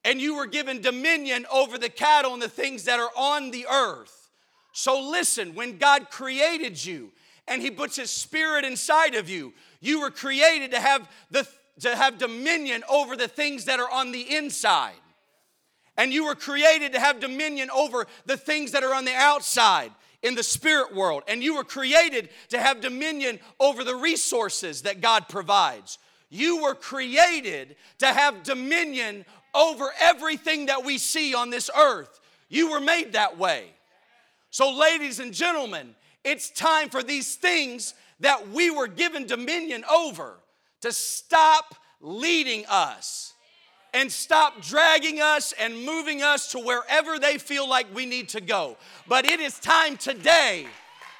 And 0.05 0.21
you 0.21 0.37
were 0.37 0.47
given 0.47 0.81
dominion 0.81 1.47
over 1.53 1.79
the 1.79 1.89
cattle 1.89 2.33
and 2.33 2.43
the 2.43 2.49
things 2.49 2.85
that 2.85 2.99
are 2.99 3.11
on 3.17 3.51
the 3.51 3.67
earth. 3.71 4.31
So 4.73 5.01
listen, 5.01 5.55
when 5.55 5.79
God 5.79 6.11
created 6.11 6.85
you 6.85 7.13
and 7.47 7.63
He 7.63 7.71
puts 7.71 7.97
His 7.97 8.11
Spirit 8.11 8.65
inside 8.65 9.15
of 9.15 9.29
you, 9.29 9.53
you 9.81 10.01
were 10.01 10.11
created 10.11 10.73
to 10.73 10.81
have, 10.81 11.09
the, 11.31 11.47
to 11.81 11.95
have 11.95 12.19
dominion 12.19 12.83
over 12.91 13.17
the 13.17 13.29
things 13.29 13.67
that 13.67 13.81
are 13.81 13.91
on 13.91 14.13
the 14.13 14.37
inside. 14.37 14.95
And 15.97 16.13
you 16.13 16.25
were 16.25 16.35
created 16.35 16.93
to 16.95 17.01
have 17.01 17.21
dominion 17.21 17.71
over 17.71 18.07
the 18.25 18.37
things 18.37 18.73
that 18.73 18.83
are 18.83 18.95
on 18.95 19.05
the 19.05 19.15
outside 19.15 19.93
in 20.23 20.35
the 20.35 20.43
spirit 20.43 20.95
world. 20.95 21.23
And 21.29 21.43
you 21.43 21.57
were 21.57 21.65
created 21.65 22.31
to 22.49 22.59
have 22.59 22.81
dominion 22.81 23.41
over 23.61 23.85
the 23.85 23.97
resources 23.97 24.83
that 24.83 25.01
God 25.01 25.29
provides. 25.29 25.99
You 26.31 26.63
were 26.63 26.75
created 26.75 27.77
to 27.99 28.07
have 28.07 28.43
dominion 28.43 29.27
over 29.55 29.91
everything 30.01 30.67
that 30.67 30.85
we 30.85 30.99
see 30.99 31.35
on 31.35 31.51
this 31.51 31.71
earth. 31.77 32.21
You 32.49 32.71
were 32.71 32.81
made 32.81 33.13
that 33.13 33.39
way. 33.39 33.67
So, 34.51 34.71
ladies 34.71 35.19
and 35.19 35.33
gentlemen, 35.33 35.95
it's 36.25 36.51
time 36.51 36.89
for 36.89 37.03
these 37.03 37.37
things 37.37 37.95
that 38.21 38.51
we 38.51 38.71
were 38.71 38.87
given 38.87 39.27
dominion 39.27 39.85
over 39.91 40.35
to 40.83 40.93
stop 40.93 41.75
leading 42.01 42.65
us 42.69 43.33
and 43.95 44.11
stop 44.11 44.63
dragging 44.63 45.21
us 45.21 45.53
and 45.59 45.85
moving 45.85 46.23
us 46.23 46.53
to 46.53 46.59
wherever 46.59 47.19
they 47.19 47.39
feel 47.39 47.69
like 47.69 47.93
we 47.95 48.07
need 48.07 48.29
to 48.31 48.41
go. 48.41 48.77
But 49.09 49.25
it 49.25 49.41
is 49.41 49.59
time 49.59 49.97
today 49.97 50.67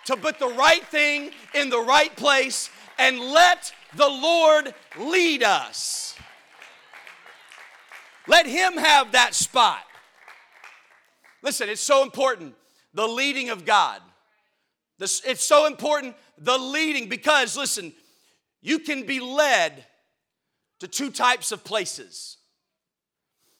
to 0.07 0.17
put 0.17 0.39
the 0.39 0.49
right 0.49 0.85
thing 0.87 1.31
in 1.55 1.71
the 1.71 1.81
right 1.81 2.15
place 2.17 2.71
and 2.99 3.19
let 3.19 3.73
the 3.97 4.09
Lord 4.09 4.75
lead 4.99 5.43
us. 5.43 6.15
Let 8.27 8.47
Him 8.47 8.75
have 8.75 9.13
that 9.13 9.35
spot. 9.35 9.83
Listen, 11.43 11.69
it's 11.69 11.81
so 11.81 12.03
important 12.03 12.55
the 12.95 13.07
leading 13.07 13.51
of 13.51 13.65
God. 13.65 14.01
It's 15.01 15.43
so 15.43 15.67
important 15.67 16.15
the 16.39 16.57
leading 16.57 17.09
because, 17.09 17.57
listen, 17.57 17.93
you 18.61 18.79
can 18.79 19.05
be 19.05 19.19
led 19.19 19.85
to 20.79 20.89
two 20.89 21.11
types 21.11 21.51
of 21.51 21.65
places. 21.65 22.37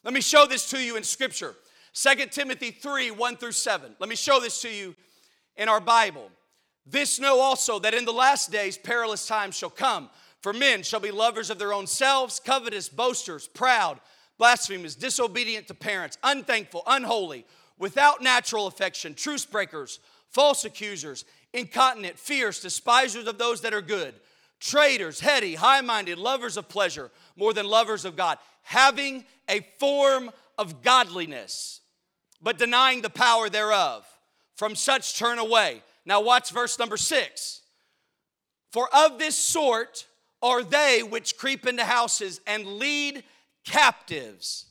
Let 0.03 0.13
me 0.13 0.21
show 0.21 0.45
this 0.45 0.69
to 0.69 0.79
you 0.79 0.95
in 0.95 1.03
Scripture. 1.03 1.55
2 1.93 2.27
Timothy 2.27 2.71
3 2.71 3.11
1 3.11 3.37
through 3.37 3.51
7. 3.51 3.95
Let 3.99 4.09
me 4.09 4.15
show 4.15 4.39
this 4.39 4.61
to 4.61 4.69
you 4.69 4.95
in 5.57 5.69
our 5.69 5.81
Bible. 5.81 6.29
This 6.85 7.19
know 7.19 7.39
also 7.39 7.79
that 7.79 7.93
in 7.93 8.05
the 8.05 8.11
last 8.11 8.51
days 8.51 8.77
perilous 8.77 9.27
times 9.27 9.57
shall 9.57 9.69
come. 9.69 10.09
For 10.41 10.51
men 10.51 10.83
shall 10.83 10.99
be 10.99 11.11
lovers 11.11 11.49
of 11.49 11.59
their 11.59 11.73
own 11.73 11.87
selves, 11.87 12.41
covetous, 12.43 12.89
boasters, 12.89 13.47
proud, 13.47 13.99
blasphemous, 14.37 14.95
disobedient 14.95 15.67
to 15.67 15.73
parents, 15.73 16.17
unthankful, 16.23 16.83
unholy, 16.87 17.45
without 17.77 18.21
natural 18.21 18.67
affection, 18.67 19.13
truce 19.13 19.45
breakers, 19.45 19.99
false 20.29 20.65
accusers, 20.65 21.25
incontinent, 21.53 22.17
fierce, 22.17 22.61
despisers 22.61 23.27
of 23.27 23.37
those 23.37 23.61
that 23.61 23.73
are 23.73 23.81
good, 23.81 24.13
traitors, 24.59 25.19
heady, 25.19 25.55
high 25.55 25.81
minded, 25.81 26.17
lovers 26.17 26.57
of 26.57 26.67
pleasure 26.69 27.11
more 27.35 27.53
than 27.53 27.67
lovers 27.67 28.05
of 28.05 28.15
God, 28.15 28.37
having 28.63 29.25
a 29.49 29.61
form 29.77 30.31
of 30.57 30.81
godliness, 30.81 31.81
but 32.41 32.57
denying 32.57 33.01
the 33.01 33.09
power 33.09 33.49
thereof. 33.49 34.05
From 34.55 34.75
such 34.75 35.17
turn 35.17 35.39
away. 35.39 35.81
Now, 36.05 36.21
watch 36.21 36.51
verse 36.51 36.77
number 36.77 36.95
six. 36.95 37.61
For 38.71 38.87
of 38.93 39.17
this 39.17 39.35
sort 39.35 40.05
are 40.41 40.63
they 40.63 41.01
which 41.01 41.37
creep 41.37 41.65
into 41.65 41.83
houses 41.83 42.39
and 42.45 42.65
lead 42.65 43.23
captives, 43.65 44.65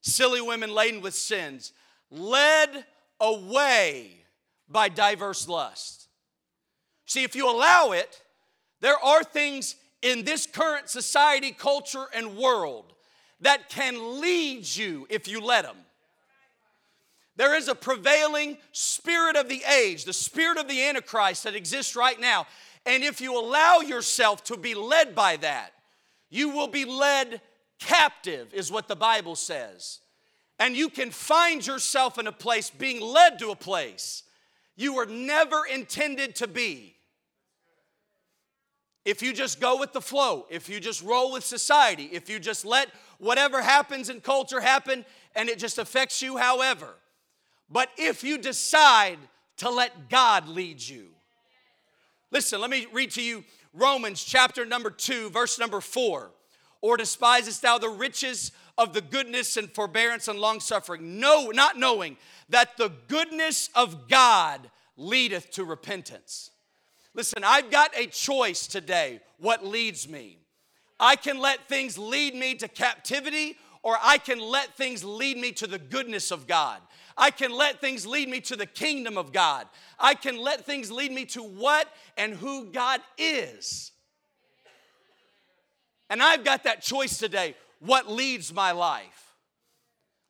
silly 0.00 0.40
women 0.40 0.74
laden 0.74 1.00
with 1.00 1.14
sins, 1.14 1.72
led 2.10 2.84
away 3.20 4.24
by 4.68 4.88
diverse 4.88 5.48
lusts. 5.48 6.08
See, 7.06 7.22
if 7.22 7.36
you 7.36 7.50
allow 7.50 7.92
it, 7.92 8.22
there 8.80 8.98
are 8.98 9.22
things 9.22 9.76
in 10.00 10.24
this 10.24 10.46
current 10.46 10.88
society, 10.88 11.52
culture, 11.52 12.06
and 12.14 12.36
world 12.36 12.92
that 13.40 13.68
can 13.68 14.20
lead 14.20 14.64
you 14.64 15.06
if 15.10 15.28
you 15.28 15.40
let 15.40 15.64
them. 15.64 15.76
There 17.36 17.56
is 17.56 17.68
a 17.68 17.74
prevailing 17.74 18.58
spirit 18.72 19.36
of 19.36 19.48
the 19.48 19.62
age, 19.64 20.04
the 20.04 20.12
spirit 20.12 20.58
of 20.58 20.68
the 20.68 20.82
Antichrist 20.82 21.44
that 21.44 21.54
exists 21.54 21.96
right 21.96 22.20
now. 22.20 22.46
And 22.84 23.02
if 23.02 23.20
you 23.20 23.38
allow 23.38 23.78
yourself 23.78 24.44
to 24.44 24.56
be 24.56 24.74
led 24.74 25.14
by 25.14 25.36
that, 25.36 25.72
you 26.28 26.50
will 26.50 26.68
be 26.68 26.84
led 26.84 27.40
captive, 27.86 28.52
is 28.54 28.70
what 28.70 28.88
the 28.88 28.96
Bible 28.96 29.36
says. 29.36 30.00
And 30.58 30.76
you 30.76 30.88
can 30.88 31.10
find 31.10 31.66
yourself 31.66 32.18
in 32.18 32.26
a 32.26 32.32
place 32.32 32.70
being 32.70 33.00
led 33.00 33.38
to 33.40 33.50
a 33.50 33.56
place 33.56 34.22
you 34.76 34.94
were 34.94 35.06
never 35.06 35.62
intended 35.66 36.34
to 36.36 36.48
be. 36.48 36.94
If 39.04 39.22
you 39.22 39.32
just 39.32 39.60
go 39.60 39.78
with 39.78 39.92
the 39.92 40.00
flow, 40.00 40.46
if 40.48 40.68
you 40.68 40.80
just 40.80 41.02
roll 41.02 41.32
with 41.32 41.44
society, 41.44 42.08
if 42.12 42.30
you 42.30 42.38
just 42.38 42.64
let 42.64 42.88
whatever 43.18 43.60
happens 43.60 44.08
in 44.08 44.20
culture 44.20 44.60
happen 44.60 45.04
and 45.34 45.48
it 45.48 45.58
just 45.58 45.78
affects 45.78 46.22
you 46.22 46.36
however. 46.36 46.94
But 47.68 47.90
if 47.96 48.22
you 48.22 48.38
decide 48.38 49.18
to 49.58 49.70
let 49.70 50.08
God 50.08 50.48
lead 50.48 50.80
you, 50.80 51.08
listen, 52.30 52.60
let 52.60 52.70
me 52.70 52.86
read 52.92 53.10
to 53.12 53.22
you 53.22 53.44
Romans 53.74 54.22
chapter 54.22 54.64
number 54.64 54.90
two, 54.90 55.30
verse 55.30 55.58
number 55.58 55.80
four. 55.80 56.30
Or 56.82 56.98
despisest 56.98 57.62
thou 57.62 57.78
the 57.78 57.88
riches 57.88 58.52
of 58.76 58.92
the 58.92 59.00
goodness 59.00 59.56
and 59.56 59.70
forbearance 59.70 60.28
and 60.28 60.38
long 60.38 60.60
suffering? 60.60 61.18
No, 61.18 61.46
not 61.46 61.78
knowing 61.78 62.18
that 62.50 62.76
the 62.76 62.92
goodness 63.08 63.70
of 63.74 64.08
God 64.08 64.70
leadeth 64.96 65.50
to 65.52 65.64
repentance. 65.64 66.50
Listen, 67.14 67.44
I've 67.44 67.70
got 67.70 67.96
a 67.96 68.06
choice 68.06 68.66
today 68.66 69.20
what 69.38 69.64
leads 69.64 70.08
me. 70.08 70.38
I 70.98 71.16
can 71.16 71.38
let 71.38 71.68
things 71.68 71.98
lead 71.98 72.34
me 72.34 72.54
to 72.56 72.68
captivity, 72.68 73.56
or 73.82 73.96
I 74.00 74.18
can 74.18 74.40
let 74.40 74.76
things 74.76 75.04
lead 75.04 75.36
me 75.36 75.52
to 75.52 75.66
the 75.66 75.78
goodness 75.78 76.30
of 76.30 76.46
God. 76.46 76.80
I 77.16 77.30
can 77.30 77.52
let 77.52 77.80
things 77.80 78.06
lead 78.06 78.28
me 78.28 78.40
to 78.42 78.56
the 78.56 78.66
kingdom 78.66 79.18
of 79.18 79.32
God. 79.32 79.66
I 79.98 80.14
can 80.14 80.36
let 80.36 80.64
things 80.64 80.90
lead 80.90 81.12
me 81.12 81.26
to 81.26 81.42
what 81.42 81.88
and 82.16 82.34
who 82.34 82.66
God 82.66 83.00
is. 83.18 83.91
And 86.12 86.22
I've 86.22 86.44
got 86.44 86.64
that 86.64 86.82
choice 86.82 87.16
today 87.16 87.54
what 87.80 88.06
leads 88.06 88.52
my 88.52 88.72
life. 88.72 89.32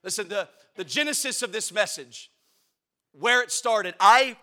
Listen, 0.04 0.28
the, 0.28 0.48
the 0.76 0.84
genesis 0.84 1.42
of 1.42 1.50
this 1.50 1.72
message, 1.72 2.30
where 3.10 3.42
it 3.42 3.50
started, 3.50 3.96
I 3.98 4.36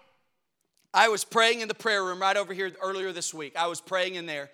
I 0.94 1.08
was 1.08 1.24
praying 1.24 1.62
in 1.62 1.70
the 1.70 1.74
prayer 1.74 2.04
room 2.04 2.20
right 2.20 2.36
over 2.36 2.54
here 2.54 2.74
earlier 2.82 3.14
this 3.14 3.34
week. 3.34 3.56
I 3.56 3.68
was 3.68 3.80
praying 3.80 4.16
in 4.16 4.26
there, 4.26 4.50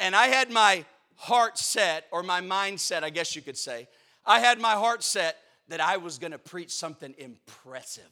and 0.00 0.16
I 0.16 0.26
had 0.26 0.50
my 0.50 0.84
heart 1.14 1.56
set, 1.56 2.06
or 2.10 2.24
my 2.24 2.40
mindset, 2.40 3.04
I 3.04 3.10
guess 3.10 3.36
you 3.36 3.42
could 3.42 3.56
say. 3.56 3.86
I 4.26 4.40
had 4.40 4.58
my 4.58 4.72
heart 4.72 5.04
set 5.04 5.36
that 5.68 5.80
I 5.80 5.98
was 5.98 6.18
gonna 6.18 6.38
preach 6.38 6.72
something 6.72 7.14
impressive. 7.16 8.10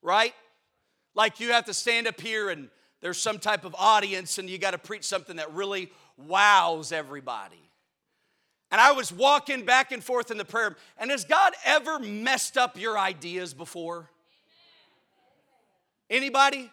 Right? 0.00 0.34
Like 1.16 1.40
you 1.40 1.50
have 1.50 1.64
to 1.64 1.74
stand 1.74 2.06
up 2.06 2.20
here 2.20 2.50
and 2.50 2.70
there's 3.02 3.18
some 3.18 3.38
type 3.38 3.64
of 3.64 3.74
audience 3.78 4.38
and 4.38 4.48
you 4.48 4.56
got 4.56 4.70
to 4.70 4.78
preach 4.78 5.04
something 5.04 5.36
that 5.36 5.52
really 5.52 5.90
wows 6.16 6.92
everybody. 6.92 7.60
And 8.70 8.80
I 8.80 8.92
was 8.92 9.12
walking 9.12 9.66
back 9.66 9.92
and 9.92 10.02
forth 10.02 10.30
in 10.30 10.38
the 10.38 10.44
prayer. 10.46 10.76
And 10.96 11.10
has 11.10 11.24
God 11.24 11.52
ever 11.66 11.98
messed 11.98 12.56
up 12.56 12.80
your 12.80 12.98
ideas 12.98 13.52
before? 13.52 14.08
Anybody? 16.08 16.70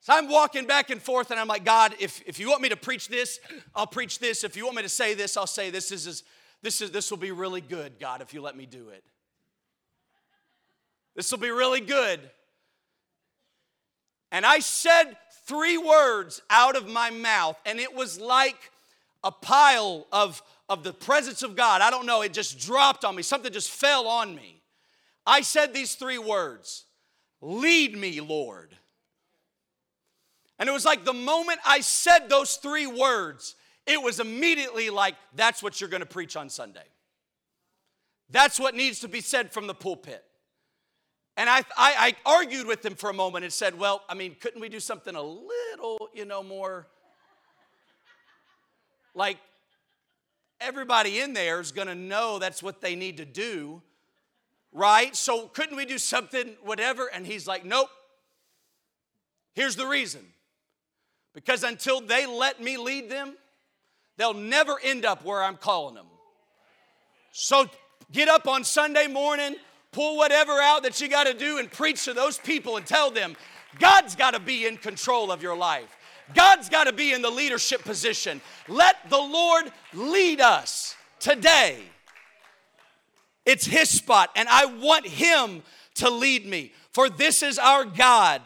So 0.00 0.14
I'm 0.14 0.28
walking 0.28 0.66
back 0.66 0.90
and 0.90 1.02
forth 1.02 1.30
and 1.30 1.38
I'm 1.38 1.48
like, 1.48 1.64
God, 1.64 1.94
if, 2.00 2.22
if 2.26 2.38
you 2.38 2.48
want 2.48 2.62
me 2.62 2.68
to 2.70 2.76
preach 2.76 3.08
this, 3.08 3.40
I'll 3.74 3.86
preach 3.86 4.20
this. 4.20 4.42
If 4.42 4.56
you 4.56 4.64
want 4.64 4.76
me 4.76 4.82
to 4.82 4.88
say 4.88 5.14
this, 5.14 5.36
I'll 5.36 5.46
say 5.46 5.70
this. 5.70 5.88
This 5.88 6.06
is 6.06 6.24
this 6.62 6.80
is 6.80 6.92
this 6.92 7.10
will 7.10 7.18
be 7.18 7.32
really 7.32 7.60
good, 7.60 7.98
God, 7.98 8.22
if 8.22 8.32
you 8.32 8.40
let 8.40 8.56
me 8.56 8.66
do 8.66 8.88
it. 8.90 9.02
This 11.14 11.30
will 11.30 11.38
be 11.38 11.50
really 11.50 11.80
good. 11.80 12.20
And 14.32 14.46
I 14.46 14.60
said 14.60 15.16
three 15.46 15.76
words 15.76 16.40
out 16.48 16.74
of 16.74 16.88
my 16.88 17.10
mouth, 17.10 17.56
and 17.66 17.78
it 17.78 17.94
was 17.94 18.18
like 18.18 18.72
a 19.22 19.30
pile 19.30 20.06
of, 20.10 20.42
of 20.68 20.82
the 20.82 20.94
presence 20.94 21.42
of 21.42 21.54
God. 21.54 21.82
I 21.82 21.90
don't 21.90 22.06
know, 22.06 22.22
it 22.22 22.32
just 22.32 22.58
dropped 22.58 23.04
on 23.04 23.14
me. 23.14 23.22
Something 23.22 23.52
just 23.52 23.70
fell 23.70 24.08
on 24.08 24.34
me. 24.34 24.62
I 25.26 25.42
said 25.42 25.72
these 25.72 25.94
three 25.94 26.18
words 26.18 26.86
Lead 27.44 27.96
me, 27.96 28.20
Lord. 28.20 28.76
And 30.58 30.68
it 30.68 30.72
was 30.72 30.84
like 30.84 31.04
the 31.04 31.12
moment 31.12 31.58
I 31.66 31.80
said 31.80 32.28
those 32.28 32.54
three 32.54 32.86
words, 32.86 33.56
it 33.84 34.00
was 34.00 34.20
immediately 34.20 34.90
like, 34.90 35.16
that's 35.34 35.60
what 35.60 35.80
you're 35.80 35.90
gonna 35.90 36.06
preach 36.06 36.36
on 36.36 36.48
Sunday. 36.48 36.84
That's 38.30 38.60
what 38.60 38.76
needs 38.76 39.00
to 39.00 39.08
be 39.08 39.20
said 39.20 39.52
from 39.52 39.66
the 39.66 39.74
pulpit. 39.74 40.24
And 41.36 41.48
I, 41.48 41.58
I, 41.58 41.64
I, 41.76 42.14
argued 42.26 42.66
with 42.66 42.84
him 42.84 42.94
for 42.94 43.08
a 43.08 43.14
moment 43.14 43.44
and 43.44 43.52
said, 43.52 43.78
Well, 43.78 44.02
I 44.08 44.14
mean, 44.14 44.36
couldn't 44.38 44.60
we 44.60 44.68
do 44.68 44.80
something 44.80 45.14
a 45.14 45.22
little, 45.22 46.10
you 46.12 46.24
know, 46.24 46.42
more 46.42 46.86
like 49.14 49.38
everybody 50.60 51.20
in 51.20 51.32
there 51.32 51.60
is 51.60 51.72
gonna 51.72 51.94
know 51.94 52.38
that's 52.38 52.62
what 52.62 52.80
they 52.80 52.94
need 52.94 53.16
to 53.16 53.24
do, 53.24 53.80
right? 54.72 55.16
So 55.16 55.48
couldn't 55.48 55.76
we 55.76 55.86
do 55.86 55.98
something, 55.98 56.54
whatever? 56.62 57.06
And 57.12 57.26
he's 57.26 57.46
like, 57.46 57.64
Nope. 57.64 57.88
Here's 59.54 59.76
the 59.76 59.86
reason 59.86 60.22
because 61.34 61.62
until 61.62 62.00
they 62.00 62.26
let 62.26 62.62
me 62.62 62.76
lead 62.76 63.10
them, 63.10 63.34
they'll 64.16 64.34
never 64.34 64.78
end 64.82 65.04
up 65.04 65.24
where 65.24 65.42
I'm 65.42 65.56
calling 65.56 65.94
them. 65.94 66.06
So 67.32 67.66
get 68.10 68.28
up 68.28 68.46
on 68.46 68.64
Sunday 68.64 69.06
morning, 69.06 69.56
pull 69.92 70.16
whatever 70.16 70.52
out 70.52 70.82
that 70.82 71.00
you 71.00 71.08
got 71.08 71.26
to 71.26 71.34
do, 71.34 71.58
and 71.58 71.70
preach 71.70 72.04
to 72.04 72.14
those 72.14 72.38
people 72.38 72.76
and 72.76 72.86
tell 72.86 73.10
them 73.10 73.36
God's 73.78 74.16
got 74.16 74.32
to 74.32 74.40
be 74.40 74.66
in 74.66 74.76
control 74.76 75.30
of 75.30 75.42
your 75.42 75.56
life. 75.56 75.96
God's 76.34 76.68
got 76.68 76.84
to 76.84 76.92
be 76.92 77.12
in 77.12 77.22
the 77.22 77.30
leadership 77.30 77.82
position. 77.84 78.40
Let 78.68 78.96
the 79.10 79.18
Lord 79.18 79.70
lead 79.92 80.40
us 80.40 80.96
today. 81.20 81.78
It's 83.44 83.66
His 83.66 83.88
spot, 83.88 84.30
and 84.36 84.48
I 84.48 84.66
want 84.66 85.06
Him 85.06 85.62
to 85.96 86.10
lead 86.10 86.46
me. 86.46 86.72
For 86.92 87.08
this 87.08 87.42
is 87.42 87.58
our 87.58 87.84
God 87.84 88.42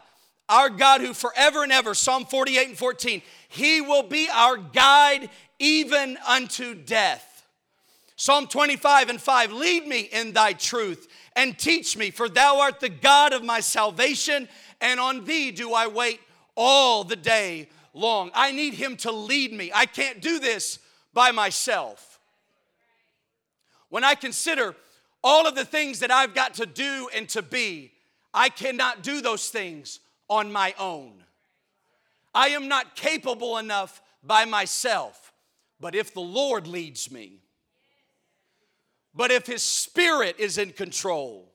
our 0.48 0.70
God 0.70 1.00
who 1.00 1.12
forever 1.12 1.62
and 1.62 1.72
ever, 1.72 1.94
Psalm 1.94 2.24
48 2.24 2.68
and 2.68 2.78
14, 2.78 3.22
He 3.48 3.80
will 3.80 4.04
be 4.04 4.28
our 4.32 4.56
guide 4.56 5.30
even 5.58 6.16
unto 6.26 6.74
death. 6.74 7.35
Psalm 8.16 8.46
25 8.46 9.10
and 9.10 9.20
5, 9.20 9.52
lead 9.52 9.86
me 9.86 10.00
in 10.00 10.32
thy 10.32 10.54
truth 10.54 11.06
and 11.36 11.58
teach 11.58 11.96
me, 11.98 12.10
for 12.10 12.28
thou 12.28 12.60
art 12.60 12.80
the 12.80 12.88
God 12.88 13.34
of 13.34 13.44
my 13.44 13.60
salvation, 13.60 14.48
and 14.80 14.98
on 14.98 15.24
thee 15.24 15.50
do 15.50 15.74
I 15.74 15.86
wait 15.86 16.20
all 16.54 17.04
the 17.04 17.16
day 17.16 17.68
long. 17.92 18.30
I 18.34 18.52
need 18.52 18.74
him 18.74 18.96
to 18.98 19.12
lead 19.12 19.52
me. 19.52 19.70
I 19.74 19.84
can't 19.84 20.22
do 20.22 20.38
this 20.38 20.78
by 21.12 21.30
myself. 21.30 22.18
When 23.90 24.02
I 24.02 24.14
consider 24.14 24.74
all 25.22 25.46
of 25.46 25.54
the 25.54 25.64
things 25.64 26.00
that 26.00 26.10
I've 26.10 26.34
got 26.34 26.54
to 26.54 26.66
do 26.66 27.08
and 27.14 27.28
to 27.30 27.42
be, 27.42 27.92
I 28.32 28.48
cannot 28.48 29.02
do 29.02 29.20
those 29.20 29.48
things 29.50 30.00
on 30.28 30.52
my 30.52 30.74
own. 30.78 31.12
I 32.34 32.48
am 32.48 32.68
not 32.68 32.96
capable 32.96 33.58
enough 33.58 34.00
by 34.22 34.44
myself. 34.46 35.32
But 35.80 35.94
if 35.94 36.14
the 36.14 36.20
Lord 36.20 36.66
leads 36.66 37.10
me, 37.10 37.40
but 39.16 39.30
if 39.30 39.46
His 39.46 39.62
Spirit 39.62 40.36
is 40.38 40.58
in 40.58 40.72
control, 40.72 41.50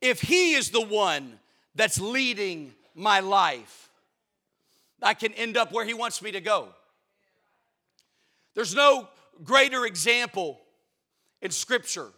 if 0.00 0.20
He 0.20 0.52
is 0.52 0.70
the 0.70 0.84
one 0.84 1.40
that's 1.74 2.00
leading 2.00 2.74
my 2.94 3.20
life, 3.20 3.88
I 5.02 5.14
can 5.14 5.32
end 5.32 5.56
up 5.56 5.72
where 5.72 5.84
He 5.84 5.94
wants 5.94 6.20
me 6.20 6.30
to 6.32 6.40
go. 6.40 6.68
There's 8.54 8.74
no 8.74 9.08
greater 9.42 9.86
example 9.86 10.60
in 11.40 11.50
Scripture. 11.50 12.08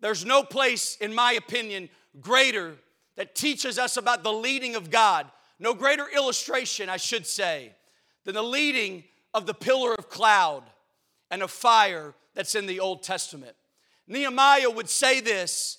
There's 0.00 0.24
no 0.24 0.42
place, 0.42 0.96
in 1.00 1.14
my 1.14 1.32
opinion, 1.32 1.90
greater 2.20 2.76
that 3.16 3.34
teaches 3.34 3.78
us 3.78 3.96
about 3.96 4.24
the 4.24 4.32
leading 4.32 4.74
of 4.74 4.90
God. 4.90 5.30
No 5.58 5.74
greater 5.74 6.06
illustration, 6.08 6.88
I 6.88 6.96
should 6.96 7.26
say, 7.26 7.72
than 8.24 8.34
the 8.34 8.42
leading 8.42 9.04
of 9.32 9.46
the 9.46 9.54
pillar 9.54 9.94
of 9.94 10.08
cloud 10.08 10.64
and 11.30 11.42
of 11.42 11.50
fire 11.50 12.14
that's 12.34 12.54
in 12.54 12.66
the 12.66 12.80
Old 12.80 13.02
Testament. 13.02 13.54
Nehemiah 14.10 14.68
would 14.68 14.90
say 14.90 15.20
this 15.20 15.78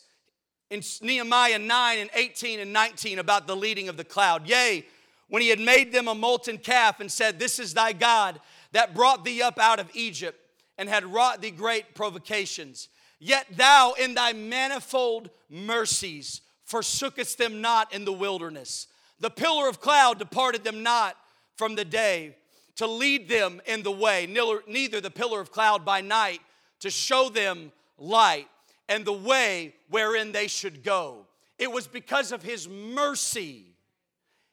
in 0.69 0.81
Nehemiah 1.01 1.59
9 1.59 1.99
and 1.99 2.09
18 2.15 2.61
and 2.61 2.71
19 2.71 3.19
about 3.19 3.45
the 3.45 3.57
leading 3.57 3.89
of 3.89 3.97
the 3.97 4.05
cloud. 4.05 4.47
Yea, 4.47 4.85
when 5.27 5.41
he 5.41 5.49
had 5.49 5.59
made 5.59 5.91
them 5.91 6.07
a 6.07 6.15
molten 6.15 6.57
calf 6.57 7.01
and 7.01 7.11
said, 7.11 7.37
This 7.37 7.59
is 7.59 7.73
thy 7.73 7.91
God 7.91 8.39
that 8.71 8.95
brought 8.95 9.25
thee 9.25 9.41
up 9.41 9.59
out 9.59 9.81
of 9.81 9.89
Egypt 9.93 10.39
and 10.77 10.87
had 10.87 11.05
wrought 11.05 11.41
thee 11.41 11.51
great 11.51 11.93
provocations. 11.93 12.87
Yet 13.19 13.47
thou 13.51 13.95
in 13.99 14.13
thy 14.13 14.31
manifold 14.31 15.29
mercies 15.49 16.39
forsookest 16.65 17.35
them 17.35 17.59
not 17.59 17.93
in 17.93 18.05
the 18.05 18.13
wilderness. 18.13 18.87
The 19.19 19.29
pillar 19.29 19.67
of 19.67 19.81
cloud 19.81 20.19
departed 20.19 20.63
them 20.63 20.83
not 20.83 21.17
from 21.57 21.75
the 21.75 21.85
day 21.85 22.37
to 22.77 22.87
lead 22.87 23.27
them 23.27 23.61
in 23.65 23.83
the 23.83 23.91
way, 23.91 24.25
neither 24.25 25.01
the 25.01 25.11
pillar 25.11 25.41
of 25.41 25.51
cloud 25.51 25.83
by 25.83 25.99
night 25.99 26.39
to 26.79 26.89
show 26.89 27.27
them 27.27 27.73
light 28.01 28.47
and 28.89 29.05
the 29.05 29.13
way 29.13 29.73
wherein 29.89 30.31
they 30.31 30.47
should 30.47 30.83
go. 30.83 31.27
It 31.57 31.71
was 31.71 31.87
because 31.87 32.31
of 32.31 32.43
his 32.43 32.67
mercy. 32.67 33.75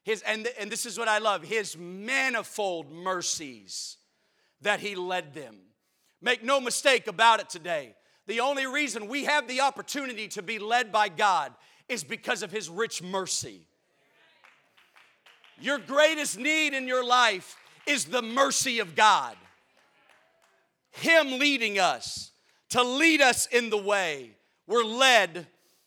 His, 0.04 0.22
and, 0.22 0.48
and 0.60 0.70
this 0.70 0.86
is 0.86 0.98
what 0.98 1.08
I 1.08 1.18
love 1.18 1.42
his 1.42 1.76
manifold 1.76 2.92
mercies 2.92 3.96
that 4.60 4.80
he 4.80 4.94
led 4.94 5.34
them. 5.34 5.56
Make 6.20 6.42
no 6.42 6.60
mistake 6.60 7.06
about 7.06 7.40
it 7.40 7.48
today. 7.48 7.94
The 8.26 8.40
only 8.40 8.66
reason 8.66 9.08
we 9.08 9.24
have 9.24 9.48
the 9.48 9.62
opportunity 9.62 10.28
to 10.28 10.42
be 10.42 10.58
led 10.58 10.92
by 10.92 11.08
God 11.08 11.52
is 11.88 12.04
because 12.04 12.42
of 12.42 12.52
His 12.52 12.68
rich 12.68 13.02
mercy. 13.02 13.62
Your 15.60 15.78
greatest 15.78 16.38
need 16.38 16.74
in 16.74 16.86
your 16.86 17.04
life 17.04 17.56
is 17.86 18.04
the 18.04 18.22
mercy 18.22 18.80
of 18.80 18.94
God. 18.94 19.34
Him 20.90 21.38
leading 21.38 21.78
us, 21.78 22.30
to 22.70 22.82
lead 22.82 23.20
us 23.20 23.46
in 23.46 23.70
the 23.70 23.78
way. 23.78 24.36
We're 24.66 24.84
led 24.84 25.46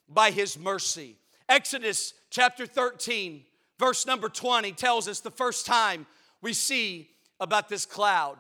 by 0.10 0.32
His 0.32 0.58
mercy. 0.58 1.16
Exodus 1.48 2.14
chapter 2.30 2.66
13, 2.66 3.44
verse 3.78 4.06
number 4.06 4.30
20 4.30 4.72
tells 4.74 5.08
us 5.08 5.20
the 5.20 5.32
first 5.32 5.66
time 5.66 6.06
we 6.42 6.54
see 6.54 7.10
about 7.40 7.70
this 7.70 7.86
cloud. 7.86 8.38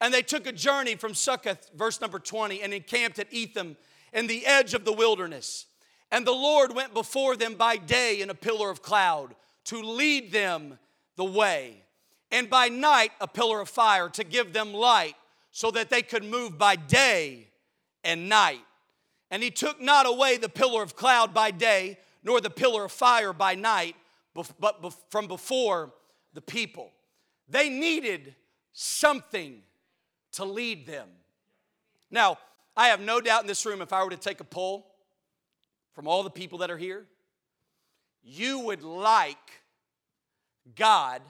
And 0.00 0.14
they 0.14 0.22
took 0.22 0.46
a 0.46 0.52
journey 0.52 0.94
from 0.94 1.14
Succoth, 1.14 1.70
verse 1.74 2.00
number 2.00 2.18
20, 2.18 2.62
and 2.62 2.72
encamped 2.72 3.18
at 3.18 3.32
Etham 3.32 3.76
in 4.12 4.26
the 4.26 4.46
edge 4.46 4.74
of 4.74 4.84
the 4.84 4.92
wilderness. 4.92 5.66
And 6.10 6.26
the 6.26 6.32
Lord 6.32 6.74
went 6.74 6.94
before 6.94 7.36
them 7.36 7.54
by 7.54 7.76
day 7.76 8.20
in 8.20 8.30
a 8.30 8.34
pillar 8.34 8.70
of 8.70 8.82
cloud 8.82 9.34
to 9.64 9.82
lead 9.82 10.32
them 10.32 10.78
the 11.16 11.24
way, 11.24 11.82
and 12.30 12.48
by 12.48 12.68
night 12.68 13.12
a 13.20 13.28
pillar 13.28 13.60
of 13.60 13.68
fire 13.68 14.08
to 14.08 14.24
give 14.24 14.52
them 14.52 14.72
light 14.72 15.14
so 15.50 15.70
that 15.72 15.90
they 15.90 16.02
could 16.02 16.24
move 16.24 16.56
by 16.56 16.76
day 16.76 17.49
and 18.04 18.28
night. 18.28 18.64
And 19.30 19.42
he 19.42 19.50
took 19.50 19.80
not 19.80 20.06
away 20.06 20.36
the 20.36 20.48
pillar 20.48 20.82
of 20.82 20.96
cloud 20.96 21.32
by 21.32 21.50
day, 21.50 21.98
nor 22.22 22.40
the 22.40 22.50
pillar 22.50 22.84
of 22.84 22.92
fire 22.92 23.32
by 23.32 23.54
night, 23.54 23.96
but 24.34 24.92
from 25.10 25.26
before 25.26 25.92
the 26.34 26.40
people. 26.40 26.92
They 27.48 27.68
needed 27.68 28.34
something 28.72 29.62
to 30.32 30.44
lead 30.44 30.86
them. 30.86 31.08
Now, 32.10 32.38
I 32.76 32.88
have 32.88 33.00
no 33.00 33.20
doubt 33.20 33.42
in 33.42 33.46
this 33.46 33.66
room, 33.66 33.82
if 33.82 33.92
I 33.92 34.02
were 34.04 34.10
to 34.10 34.16
take 34.16 34.40
a 34.40 34.44
poll, 34.44 34.86
from 35.92 36.06
all 36.06 36.22
the 36.22 36.30
people 36.30 36.58
that 36.58 36.70
are 36.70 36.78
here, 36.78 37.04
you 38.22 38.60
would 38.60 38.82
like 38.82 39.62
God 40.76 41.20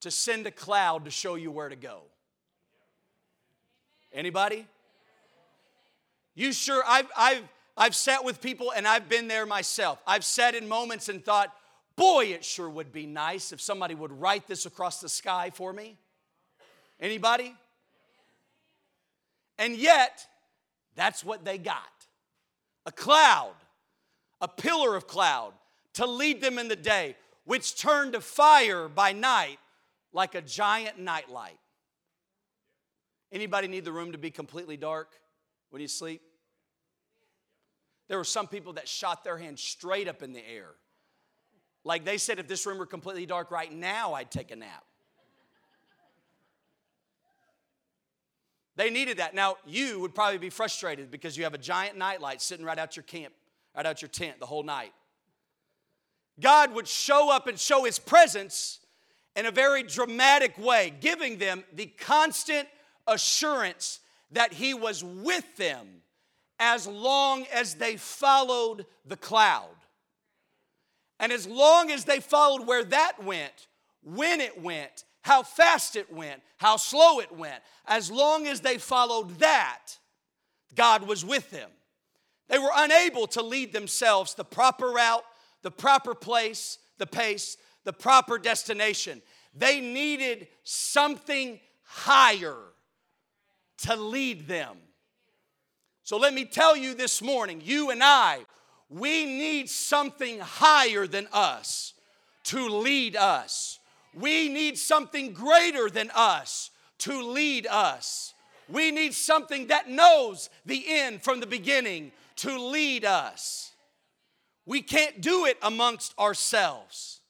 to 0.00 0.10
send 0.10 0.46
a 0.46 0.50
cloud 0.50 1.04
to 1.04 1.10
show 1.10 1.36
you 1.36 1.50
where 1.50 1.68
to 1.68 1.76
go. 1.76 2.02
Anybody? 4.12 4.66
You 6.38 6.52
sure? 6.52 6.84
I've, 6.86 7.10
I've, 7.16 7.42
I've 7.76 7.96
sat 7.96 8.24
with 8.24 8.40
people 8.40 8.72
and 8.74 8.86
I've 8.86 9.08
been 9.08 9.26
there 9.26 9.44
myself. 9.44 10.00
I've 10.06 10.24
sat 10.24 10.54
in 10.54 10.68
moments 10.68 11.08
and 11.08 11.24
thought, 11.24 11.52
boy, 11.96 12.26
it 12.26 12.44
sure 12.44 12.70
would 12.70 12.92
be 12.92 13.06
nice 13.06 13.50
if 13.50 13.60
somebody 13.60 13.96
would 13.96 14.12
write 14.12 14.46
this 14.46 14.64
across 14.64 15.00
the 15.00 15.08
sky 15.08 15.50
for 15.52 15.72
me. 15.72 15.96
Anybody? 17.00 17.56
And 19.58 19.74
yet, 19.76 20.24
that's 20.94 21.24
what 21.24 21.44
they 21.44 21.58
got 21.58 21.82
a 22.86 22.92
cloud 22.92 23.54
a 24.40 24.46
pillar 24.46 24.94
of 24.94 25.08
cloud 25.08 25.52
to 25.94 26.06
lead 26.06 26.40
them 26.40 26.60
in 26.60 26.68
the 26.68 26.76
day, 26.76 27.16
which 27.46 27.76
turned 27.76 28.12
to 28.12 28.20
fire 28.20 28.88
by 28.88 29.12
night 29.12 29.58
like 30.12 30.36
a 30.36 30.40
giant 30.40 30.96
nightlight. 30.96 31.58
Anybody 33.32 33.66
need 33.66 33.84
the 33.84 33.90
room 33.90 34.12
to 34.12 34.18
be 34.18 34.30
completely 34.30 34.76
dark 34.76 35.08
when 35.70 35.82
you 35.82 35.88
sleep? 35.88 36.22
There 38.08 38.18
were 38.18 38.24
some 38.24 38.48
people 38.48 38.72
that 38.74 38.88
shot 38.88 39.22
their 39.22 39.36
hands 39.36 39.62
straight 39.62 40.08
up 40.08 40.22
in 40.22 40.32
the 40.32 40.46
air 40.46 40.70
Like 41.84 42.04
they 42.04 42.18
said, 42.18 42.38
if 42.38 42.48
this 42.48 42.66
room 42.66 42.78
were 42.78 42.86
completely 42.86 43.26
dark 43.26 43.50
right 43.50 43.72
now, 43.72 44.14
I'd 44.14 44.30
take 44.30 44.50
a 44.50 44.56
nap. 44.56 44.84
They 48.76 48.90
needed 48.90 49.18
that. 49.18 49.34
Now, 49.34 49.56
you 49.66 49.98
would 50.00 50.14
probably 50.14 50.38
be 50.38 50.50
frustrated 50.50 51.10
because 51.10 51.36
you 51.36 51.44
have 51.44 51.54
a 51.54 51.58
giant 51.58 51.98
nightlight 51.98 52.40
sitting 52.40 52.64
right 52.64 52.78
out 52.78 52.96
your 52.96 53.02
camp, 53.02 53.34
right 53.76 53.84
out 53.84 54.00
your 54.00 54.08
tent 54.08 54.38
the 54.38 54.46
whole 54.46 54.62
night. 54.62 54.92
God 56.40 56.72
would 56.74 56.86
show 56.86 57.30
up 57.32 57.48
and 57.48 57.58
show 57.58 57.84
his 57.84 57.98
presence 57.98 58.78
in 59.34 59.46
a 59.46 59.50
very 59.50 59.82
dramatic 59.82 60.56
way, 60.58 60.92
giving 61.00 61.38
them 61.38 61.64
the 61.72 61.86
constant 61.86 62.68
assurance 63.06 63.98
that 64.30 64.52
he 64.52 64.74
was 64.74 65.02
with 65.02 65.56
them 65.56 66.02
as 66.58 66.86
long 66.86 67.46
as 67.52 67.74
they 67.74 67.96
followed 67.96 68.86
the 69.06 69.16
cloud. 69.16 69.76
And 71.20 71.32
as 71.32 71.46
long 71.46 71.90
as 71.90 72.04
they 72.04 72.20
followed 72.20 72.66
where 72.66 72.84
that 72.84 73.22
went, 73.22 73.66
when 74.02 74.40
it 74.40 74.60
went, 74.60 75.04
how 75.22 75.42
fast 75.42 75.96
it 75.96 76.12
went, 76.12 76.40
how 76.56 76.76
slow 76.76 77.20
it 77.20 77.32
went, 77.32 77.62
as 77.86 78.10
long 78.10 78.46
as 78.46 78.60
they 78.60 78.78
followed 78.78 79.38
that, 79.38 79.98
God 80.74 81.06
was 81.06 81.24
with 81.24 81.50
them. 81.50 81.70
They 82.48 82.58
were 82.58 82.70
unable 82.74 83.26
to 83.28 83.42
lead 83.42 83.72
themselves 83.72 84.34
the 84.34 84.44
proper 84.44 84.88
route, 84.88 85.24
the 85.62 85.70
proper 85.70 86.14
place, 86.14 86.78
the 86.98 87.06
pace, 87.06 87.56
the 87.84 87.92
proper 87.92 88.38
destination. 88.38 89.22
They 89.54 89.80
needed 89.80 90.48
something 90.62 91.60
higher 91.82 92.56
to 93.78 93.96
lead 93.96 94.46
them. 94.46 94.76
So 96.08 96.16
let 96.16 96.32
me 96.32 96.46
tell 96.46 96.74
you 96.74 96.94
this 96.94 97.20
morning, 97.20 97.60
you 97.62 97.90
and 97.90 98.02
I, 98.02 98.38
we 98.88 99.26
need 99.26 99.68
something 99.68 100.38
higher 100.40 101.06
than 101.06 101.28
us 101.34 101.92
to 102.44 102.66
lead 102.66 103.14
us. 103.14 103.78
We 104.14 104.48
need 104.48 104.78
something 104.78 105.34
greater 105.34 105.90
than 105.90 106.10
us 106.14 106.70
to 107.00 107.20
lead 107.20 107.66
us. 107.66 108.32
We 108.70 108.90
need 108.90 109.12
something 109.12 109.66
that 109.66 109.90
knows 109.90 110.48
the 110.64 110.82
end 110.88 111.22
from 111.22 111.40
the 111.40 111.46
beginning 111.46 112.12
to 112.36 112.58
lead 112.58 113.04
us. 113.04 113.72
We 114.64 114.80
can't 114.80 115.20
do 115.20 115.44
it 115.44 115.58
amongst 115.60 116.18
ourselves. 116.18 117.20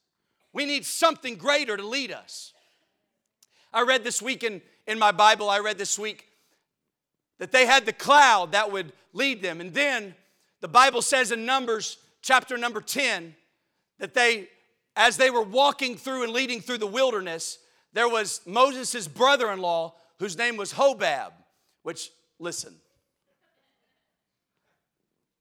We 0.52 0.66
need 0.66 0.86
something 0.86 1.34
greater 1.34 1.76
to 1.76 1.84
lead 1.84 2.12
us. 2.12 2.52
I 3.74 3.82
read 3.82 4.04
this 4.04 4.22
week 4.22 4.44
in, 4.44 4.62
in 4.86 5.00
my 5.00 5.10
Bible, 5.10 5.50
I 5.50 5.58
read 5.58 5.78
this 5.78 5.98
week 5.98 6.27
that 7.38 7.52
they 7.52 7.66
had 7.66 7.86
the 7.86 7.92
cloud 7.92 8.52
that 8.52 8.70
would 8.72 8.92
lead 9.12 9.42
them. 9.42 9.60
And 9.60 9.72
then 9.72 10.14
the 10.60 10.68
Bible 10.68 11.02
says 11.02 11.32
in 11.32 11.46
Numbers 11.46 11.98
chapter 12.22 12.58
number 12.58 12.80
10 12.80 13.34
that 13.98 14.14
they, 14.14 14.48
as 14.96 15.16
they 15.16 15.30
were 15.30 15.42
walking 15.42 15.96
through 15.96 16.24
and 16.24 16.32
leading 16.32 16.60
through 16.60 16.78
the 16.78 16.86
wilderness, 16.86 17.58
there 17.92 18.08
was 18.08 18.40
Moses' 18.46 19.08
brother 19.08 19.50
in 19.50 19.60
law 19.60 19.94
whose 20.18 20.36
name 20.36 20.56
was 20.56 20.72
Hobab, 20.72 21.32
which, 21.82 22.10
listen, 22.38 22.74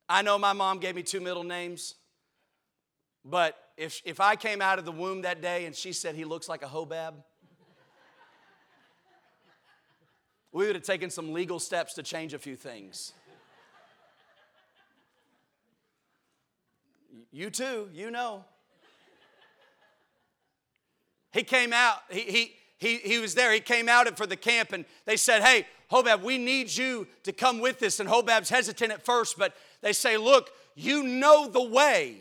I 0.07 0.21
know 0.21 0.37
my 0.37 0.53
mom 0.53 0.79
gave 0.79 0.95
me 0.95 1.03
two 1.03 1.19
middle 1.19 1.43
names, 1.43 1.95
but 3.25 3.57
if, 3.75 4.01
if 4.05 4.19
I 4.19 4.35
came 4.35 4.61
out 4.61 4.79
of 4.79 4.85
the 4.85 4.91
womb 4.91 5.23
that 5.23 5.41
day 5.41 5.65
and 5.65 5.75
she 5.75 5.91
said 5.91 6.15
he 6.15 6.23
looks 6.23 6.47
like 6.47 6.63
a 6.63 6.67
Hobab, 6.67 7.13
we 10.51 10.65
would 10.65 10.75
have 10.75 10.83
taken 10.83 11.09
some 11.09 11.33
legal 11.33 11.59
steps 11.59 11.93
to 11.95 12.03
change 12.03 12.33
a 12.33 12.39
few 12.39 12.55
things. 12.55 13.13
You 17.31 17.49
too, 17.49 17.89
you 17.93 18.09
know. 18.09 18.45
He 21.33 21.43
came 21.43 21.73
out, 21.73 21.97
he, 22.09 22.21
he, 22.21 22.53
he, 22.77 22.97
he 22.97 23.19
was 23.19 23.35
there, 23.35 23.51
he 23.51 23.59
came 23.59 23.89
out 23.89 24.17
for 24.17 24.25
the 24.25 24.35
camp, 24.35 24.71
and 24.71 24.85
they 25.05 25.17
said, 25.17 25.43
Hey, 25.43 25.67
Hobab, 25.91 26.23
we 26.23 26.37
need 26.37 26.75
you 26.75 27.07
to 27.23 27.31
come 27.31 27.59
with 27.59 27.83
us. 27.83 27.99
And 27.99 28.09
Hobab's 28.09 28.49
hesitant 28.49 28.91
at 28.91 29.05
first, 29.05 29.37
but 29.37 29.53
they 29.81 29.93
say, 29.93 30.17
Look, 30.17 30.49
you 30.75 31.03
know 31.03 31.47
the 31.47 31.63
way, 31.63 32.17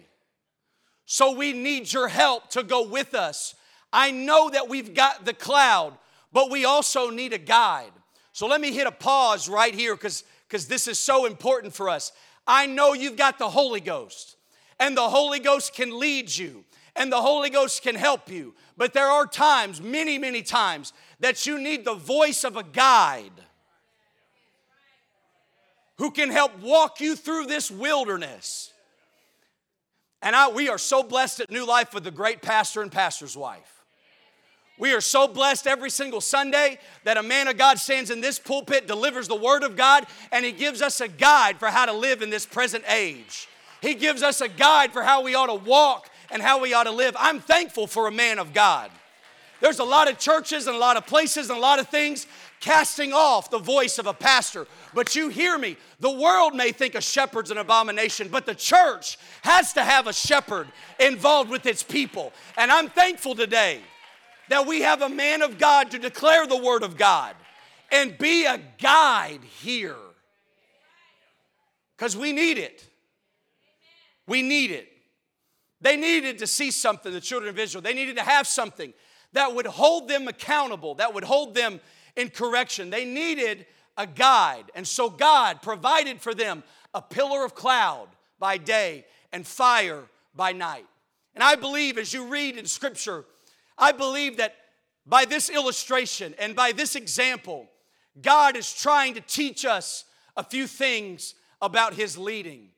so 1.06 1.32
we 1.34 1.52
need 1.52 1.92
your 1.92 2.08
help 2.08 2.50
to 2.50 2.62
go 2.62 2.86
with 2.86 3.14
us. 3.14 3.54
I 3.92 4.10
know 4.10 4.50
that 4.50 4.68
we've 4.68 4.92
got 4.92 5.24
the 5.24 5.32
cloud, 5.32 5.96
but 6.32 6.50
we 6.50 6.64
also 6.64 7.08
need 7.08 7.32
a 7.32 7.38
guide. 7.38 7.92
So 8.36 8.46
let 8.46 8.60
me 8.60 8.70
hit 8.70 8.86
a 8.86 8.92
pause 8.92 9.48
right 9.48 9.74
here 9.74 9.96
because 9.96 10.22
this 10.66 10.88
is 10.88 10.98
so 10.98 11.24
important 11.24 11.72
for 11.72 11.88
us. 11.88 12.12
I 12.46 12.66
know 12.66 12.92
you've 12.92 13.16
got 13.16 13.38
the 13.38 13.48
Holy 13.48 13.80
Ghost, 13.80 14.36
and 14.78 14.94
the 14.94 15.08
Holy 15.08 15.40
Ghost 15.40 15.74
can 15.74 15.98
lead 15.98 16.36
you, 16.36 16.66
and 16.94 17.10
the 17.10 17.22
Holy 17.22 17.48
Ghost 17.48 17.82
can 17.82 17.94
help 17.94 18.30
you. 18.30 18.54
But 18.76 18.92
there 18.92 19.06
are 19.06 19.26
times, 19.26 19.80
many, 19.80 20.18
many 20.18 20.42
times, 20.42 20.92
that 21.18 21.46
you 21.46 21.58
need 21.58 21.86
the 21.86 21.94
voice 21.94 22.44
of 22.44 22.58
a 22.58 22.62
guide 22.62 23.32
who 25.96 26.10
can 26.10 26.28
help 26.28 26.60
walk 26.60 27.00
you 27.00 27.16
through 27.16 27.46
this 27.46 27.70
wilderness. 27.70 28.70
And 30.20 30.36
I, 30.36 30.50
we 30.50 30.68
are 30.68 30.76
so 30.76 31.02
blessed 31.02 31.40
at 31.40 31.50
New 31.50 31.66
Life 31.66 31.94
with 31.94 32.06
a 32.06 32.10
great 32.10 32.42
pastor 32.42 32.82
and 32.82 32.92
pastor's 32.92 33.34
wife. 33.34 33.75
We 34.78 34.92
are 34.92 35.00
so 35.00 35.26
blessed 35.26 35.66
every 35.66 35.90
single 35.90 36.20
Sunday 36.20 36.78
that 37.04 37.16
a 37.16 37.22
man 37.22 37.48
of 37.48 37.56
God 37.56 37.78
stands 37.78 38.10
in 38.10 38.20
this 38.20 38.38
pulpit, 38.38 38.86
delivers 38.86 39.26
the 39.26 39.36
Word 39.36 39.62
of 39.62 39.74
God, 39.74 40.06
and 40.30 40.44
he 40.44 40.52
gives 40.52 40.82
us 40.82 41.00
a 41.00 41.08
guide 41.08 41.58
for 41.58 41.68
how 41.68 41.86
to 41.86 41.92
live 41.92 42.20
in 42.20 42.28
this 42.28 42.44
present 42.44 42.84
age. 42.90 43.48
He 43.80 43.94
gives 43.94 44.22
us 44.22 44.40
a 44.40 44.48
guide 44.48 44.92
for 44.92 45.02
how 45.02 45.22
we 45.22 45.34
ought 45.34 45.46
to 45.46 45.54
walk 45.54 46.10
and 46.30 46.42
how 46.42 46.60
we 46.60 46.74
ought 46.74 46.84
to 46.84 46.90
live. 46.90 47.16
I'm 47.18 47.40
thankful 47.40 47.86
for 47.86 48.06
a 48.06 48.12
man 48.12 48.38
of 48.38 48.52
God. 48.52 48.90
There's 49.60 49.78
a 49.78 49.84
lot 49.84 50.10
of 50.10 50.18
churches 50.18 50.66
and 50.66 50.76
a 50.76 50.78
lot 50.78 50.98
of 50.98 51.06
places 51.06 51.48
and 51.48 51.58
a 51.58 51.62
lot 51.62 51.78
of 51.78 51.88
things 51.88 52.26
casting 52.60 53.12
off 53.14 53.50
the 53.50 53.58
voice 53.58 53.98
of 53.98 54.06
a 54.06 54.12
pastor. 54.12 54.66
But 54.92 55.16
you 55.16 55.28
hear 55.28 55.56
me, 55.56 55.78
the 56.00 56.10
world 56.10 56.54
may 56.54 56.72
think 56.72 56.94
a 56.94 57.00
shepherd's 57.00 57.50
an 57.50 57.58
abomination, 57.58 58.28
but 58.28 58.44
the 58.44 58.54
church 58.54 59.18
has 59.42 59.72
to 59.74 59.84
have 59.84 60.06
a 60.06 60.12
shepherd 60.12 60.68
involved 61.00 61.48
with 61.50 61.64
its 61.64 61.82
people. 61.82 62.32
And 62.58 62.70
I'm 62.70 62.88
thankful 62.88 63.34
today 63.34 63.80
that 64.48 64.66
we 64.66 64.82
have 64.82 65.02
a 65.02 65.08
man 65.08 65.42
of 65.42 65.58
God 65.58 65.90
to 65.90 65.98
declare 65.98 66.46
the 66.46 66.56
word 66.56 66.82
of 66.82 66.96
God 66.96 67.34
and 67.90 68.16
be 68.18 68.44
a 68.44 68.60
guide 68.80 69.40
here. 69.60 69.96
Because 71.96 72.16
we 72.16 72.32
need 72.32 72.58
it. 72.58 72.84
We 74.26 74.42
need 74.42 74.70
it. 74.70 74.88
They 75.80 75.96
needed 75.96 76.38
to 76.38 76.46
see 76.46 76.70
something, 76.70 77.12
the 77.12 77.20
children 77.20 77.50
of 77.50 77.58
Israel. 77.58 77.82
They 77.82 77.94
needed 77.94 78.16
to 78.16 78.22
have 78.22 78.46
something 78.46 78.92
that 79.32 79.54
would 79.54 79.66
hold 79.66 80.08
them 80.08 80.28
accountable, 80.28 80.94
that 80.96 81.14
would 81.14 81.24
hold 81.24 81.54
them 81.54 81.80
in 82.16 82.30
correction. 82.30 82.90
They 82.90 83.04
needed 83.04 83.66
a 83.96 84.06
guide. 84.06 84.64
And 84.74 84.86
so 84.86 85.10
God 85.10 85.62
provided 85.62 86.20
for 86.20 86.34
them 86.34 86.62
a 86.94 87.02
pillar 87.02 87.44
of 87.44 87.54
cloud 87.54 88.08
by 88.38 88.58
day 88.58 89.04
and 89.32 89.46
fire 89.46 90.04
by 90.34 90.52
night. 90.52 90.86
And 91.34 91.44
I 91.44 91.54
believe 91.54 91.98
as 91.98 92.12
you 92.14 92.26
read 92.26 92.56
in 92.56 92.66
Scripture, 92.66 93.24
I 93.78 93.92
believe 93.92 94.38
that 94.38 94.54
by 95.06 95.24
this 95.24 95.50
illustration 95.50 96.34
and 96.38 96.56
by 96.56 96.72
this 96.72 96.96
example, 96.96 97.68
God 98.20 98.56
is 98.56 98.72
trying 98.72 99.14
to 99.14 99.20
teach 99.20 99.64
us 99.64 100.04
a 100.36 100.42
few 100.42 100.66
things 100.66 101.34
about 101.60 101.94
His 101.94 102.16
leading. 102.18 102.68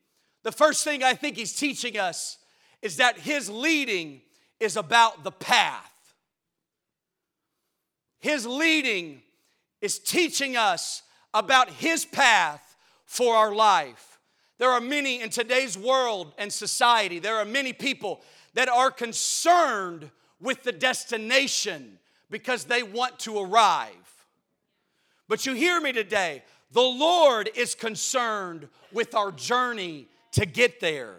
The 0.42 0.52
first 0.52 0.84
thing 0.84 1.02
I 1.02 1.14
think 1.14 1.36
He's 1.36 1.54
teaching 1.54 1.98
us 1.98 2.38
is 2.82 2.96
that 2.96 3.18
His 3.18 3.48
leading 3.48 4.20
is 4.60 4.76
about 4.76 5.24
the 5.24 5.30
path. 5.32 5.92
His 8.18 8.46
leading 8.46 9.22
is 9.80 9.98
teaching 9.98 10.56
us 10.56 11.02
about 11.32 11.70
His 11.70 12.04
path 12.04 12.76
for 13.04 13.36
our 13.36 13.54
life. 13.54 14.18
There 14.58 14.70
are 14.70 14.80
many 14.80 15.20
in 15.20 15.30
today's 15.30 15.78
world 15.78 16.32
and 16.36 16.52
society, 16.52 17.20
there 17.20 17.36
are 17.36 17.44
many 17.44 17.72
people 17.72 18.22
that 18.54 18.68
are 18.68 18.90
concerned 18.90 20.10
with 20.40 20.62
the 20.62 20.72
destination 20.72 21.98
because 22.30 22.64
they 22.64 22.82
want 22.82 23.18
to 23.20 23.38
arrive. 23.38 23.92
But 25.28 25.46
you 25.46 25.54
hear 25.54 25.80
me 25.80 25.92
today. 25.92 26.42
The 26.72 26.80
Lord 26.80 27.50
is 27.54 27.74
concerned 27.74 28.68
with 28.92 29.14
our 29.14 29.32
journey 29.32 30.08
to 30.32 30.46
get 30.46 30.80
there. 30.80 31.16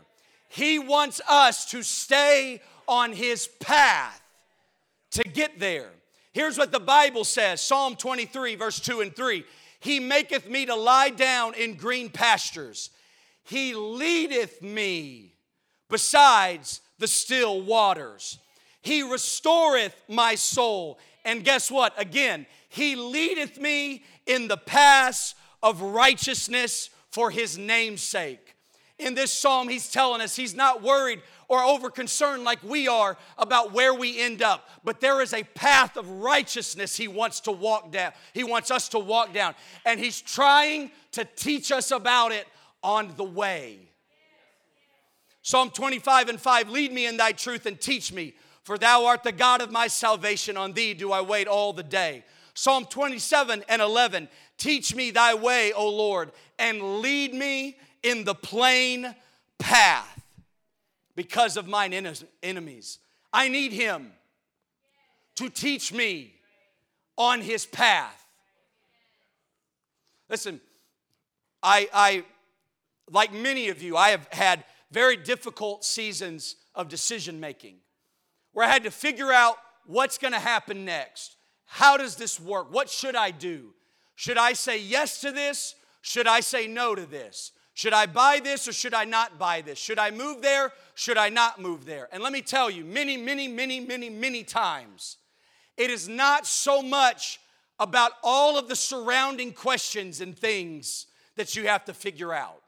He 0.48 0.80
wants 0.80 1.22
us 1.30 1.70
to 1.72 1.84
stay 1.84 2.62
on 2.88 3.14
His 3.14 3.48
path 3.60 4.22
to 5.12 5.24
get 5.24 5.60
there. 5.60 5.90
Here's 6.32 6.58
what 6.58 6.72
the 6.72 6.80
Bible 6.80 7.24
says 7.24 7.62
Psalm 7.62 7.96
23, 7.96 8.56
verse 8.56 8.80
2 8.80 9.02
and 9.02 9.16
3. 9.16 9.44
He 9.80 10.00
maketh 10.00 10.48
me 10.48 10.66
to 10.66 10.76
lie 10.76 11.10
down 11.10 11.54
in 11.54 11.76
green 11.76 12.10
pastures, 12.10 12.90
He 13.44 13.74
leadeth 13.74 14.62
me 14.62 15.34
besides 15.90 16.82
the 17.00 17.08
still 17.08 17.62
waters. 17.62 18.40
He 18.82 19.04
restoreth 19.04 19.96
my 20.08 20.36
soul. 20.36 21.00
And 21.26 21.44
guess 21.44 21.70
what? 21.70 21.94
Again, 22.00 22.46
He 22.70 22.96
leadeth 22.96 23.60
me 23.60 24.04
in 24.26 24.48
the 24.48 24.58
paths 24.58 25.36
of 25.62 25.82
righteousness 25.82 26.90
for 27.12 27.32
His 27.32 27.58
name's 27.58 28.02
sake. 28.02 28.56
in 28.98 29.16
this 29.16 29.32
psalm, 29.32 29.70
he's 29.70 29.90
telling 29.90 30.20
us 30.22 30.36
he's 30.36 30.54
not 30.54 30.84
worried 30.84 31.22
or 31.48 31.64
over 31.64 31.90
concerned 31.90 32.44
like 32.44 32.62
we 32.64 32.88
are 32.88 33.18
about 33.38 33.72
where 33.74 33.94
we 33.94 34.20
end 34.20 34.42
up. 34.42 34.70
But 34.84 35.00
there 35.00 35.22
is 35.22 35.34
a 35.34 35.44
path 35.44 35.98
of 35.98 36.08
righteousness 36.08 36.96
he 36.96 37.08
wants 37.08 37.40
to 37.42 37.52
walk 37.52 37.92
down. 37.92 38.12
He 38.34 38.44
wants 38.44 38.72
us 38.72 38.90
to 38.90 39.00
walk 39.00 39.34
down. 39.34 39.56
And 39.86 40.00
he's 40.00 40.22
trying 40.22 40.92
to 41.14 41.26
teach 41.36 41.72
us 41.72 41.92
about 41.92 42.32
it 42.34 42.46
on 42.84 43.14
the 43.18 43.24
way. 43.24 43.80
Psalm 45.42 45.72
25 45.72 46.30
and 46.30 46.40
5 46.40 46.70
Lead 46.70 46.92
me 46.94 47.08
in 47.08 47.18
thy 47.18 47.32
truth 47.32 47.66
and 47.66 47.80
teach 47.80 48.14
me, 48.14 48.36
for 48.70 48.78
thou 48.78 49.06
art 49.06 49.24
the 49.24 49.32
God 49.32 49.64
of 49.64 49.72
my 49.72 49.88
salvation. 49.88 50.56
On 50.56 50.74
thee 50.74 50.94
do 50.94 51.12
I 51.12 51.22
wait 51.22 51.48
all 51.48 51.74
the 51.74 51.82
day. 51.82 52.24
Psalm 52.54 52.86
27 52.86 53.64
and 53.68 53.82
11 53.82 54.30
Teach 54.60 54.94
me 54.94 55.10
thy 55.10 55.34
way, 55.34 55.74
O 55.74 55.90
Lord, 55.90 56.32
and 56.60 57.00
lead 57.00 57.34
me 57.34 57.78
in 58.04 58.26
the 58.26 58.36
plain 58.36 59.16
path 59.58 60.22
because 61.16 61.58
of 61.58 61.68
mine 61.68 61.96
enemies. 62.44 63.00
I 63.34 63.48
need 63.48 63.72
him 63.72 64.12
to 65.38 65.50
teach 65.50 65.92
me 65.92 66.36
on 67.18 67.42
his 67.42 67.66
path. 67.66 68.24
Listen, 70.30 70.62
I, 71.64 71.90
I, 71.92 72.24
like 73.10 73.34
many 73.34 73.70
of 73.70 73.82
you, 73.82 73.98
I 73.98 74.10
have 74.10 74.28
had 74.32 74.64
very 74.92 75.18
difficult 75.18 75.84
seasons 75.84 76.56
of 76.76 76.88
decision 76.88 77.40
making 77.40 77.78
where 78.60 78.68
I 78.68 78.74
had 78.74 78.84
to 78.84 78.92
figure 78.92 79.32
out 79.32 79.56
what's 79.86 80.18
going 80.18 80.34
to 80.34 80.40
happen 80.40 80.84
next. 80.84 81.38
How 81.66 81.96
does 81.96 82.18
this 82.18 82.42
work? 82.42 82.74
What 82.74 82.90
should 82.90 83.16
I 83.16 83.32
do? 83.32 83.70
Should 84.16 84.38
I 84.38 84.52
say 84.52 84.82
yes 84.82 85.22
to 85.22 85.32
this? 85.32 85.76
Should 86.02 86.28
I 86.28 86.42
say 86.42 86.68
no 86.68 86.94
to 86.94 87.06
this? 87.06 87.54
Should 87.74 87.94
I 87.94 88.06
buy 88.06 88.42
this 88.44 88.68
or 88.68 88.74
should 88.74 88.94
I 88.94 89.06
not 89.06 89.40
buy 89.40 89.62
this? 89.62 89.80
Should 89.80 89.98
I 89.98 90.12
move 90.12 90.42
there? 90.42 90.74
Should 90.94 91.18
I 91.18 91.30
not 91.30 91.62
move 91.62 91.86
there? 91.86 92.10
And 92.12 92.22
let 92.22 92.34
me 92.34 92.42
tell 92.42 92.70
you, 92.70 92.84
many, 92.84 93.16
many, 93.16 93.48
many, 93.48 93.80
many, 93.80 94.10
many 94.10 94.44
times, 94.44 95.16
it 95.78 95.90
is 95.90 96.10
not 96.10 96.46
so 96.46 96.82
much 96.82 97.40
about 97.80 98.12
all 98.26 98.60
of 98.60 98.68
the 98.68 98.76
surrounding 98.76 99.54
questions 99.54 100.20
and 100.20 100.38
things 100.38 101.08
that 101.38 101.56
you 101.56 101.66
have 101.68 101.86
to 101.86 101.94
figure 101.94 102.34
out. 102.34 102.62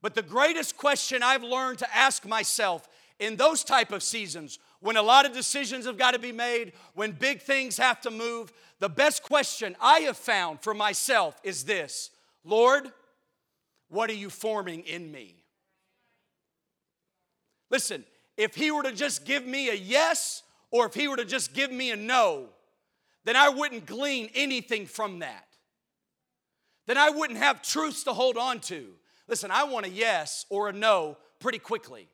But 0.00 0.16
the 0.16 0.22
greatest 0.22 0.76
question 0.76 1.22
I've 1.22 1.44
learned 1.44 1.78
to 1.78 1.96
ask 1.96 2.26
myself 2.26 2.88
in 3.20 3.36
those 3.36 3.62
type 3.62 3.92
of 3.92 4.02
seasons, 4.02 4.58
when 4.82 4.96
a 4.96 5.02
lot 5.02 5.24
of 5.24 5.32
decisions 5.32 5.86
have 5.86 5.96
got 5.96 6.10
to 6.10 6.18
be 6.18 6.32
made, 6.32 6.72
when 6.94 7.12
big 7.12 7.40
things 7.40 7.78
have 7.78 8.00
to 8.00 8.10
move, 8.10 8.52
the 8.80 8.88
best 8.88 9.22
question 9.22 9.76
I 9.80 10.00
have 10.00 10.16
found 10.16 10.60
for 10.60 10.74
myself 10.74 11.40
is 11.44 11.64
this 11.64 12.10
Lord, 12.44 12.90
what 13.88 14.10
are 14.10 14.14
you 14.14 14.28
forming 14.28 14.80
in 14.82 15.10
me? 15.10 15.36
Listen, 17.70 18.04
if 18.36 18.56
He 18.56 18.72
were 18.72 18.82
to 18.82 18.92
just 18.92 19.24
give 19.24 19.46
me 19.46 19.70
a 19.70 19.74
yes, 19.74 20.42
or 20.72 20.86
if 20.86 20.94
He 20.94 21.06
were 21.06 21.16
to 21.16 21.24
just 21.24 21.54
give 21.54 21.70
me 21.70 21.92
a 21.92 21.96
no, 21.96 22.46
then 23.24 23.36
I 23.36 23.50
wouldn't 23.50 23.86
glean 23.86 24.30
anything 24.34 24.86
from 24.86 25.20
that. 25.20 25.46
Then 26.88 26.98
I 26.98 27.10
wouldn't 27.10 27.38
have 27.38 27.62
truths 27.62 28.02
to 28.04 28.12
hold 28.12 28.36
on 28.36 28.58
to. 28.62 28.88
Listen, 29.28 29.52
I 29.52 29.62
want 29.62 29.86
a 29.86 29.90
yes 29.90 30.44
or 30.50 30.68
a 30.68 30.72
no 30.72 31.16
pretty 31.38 31.60
quickly. 31.60 32.08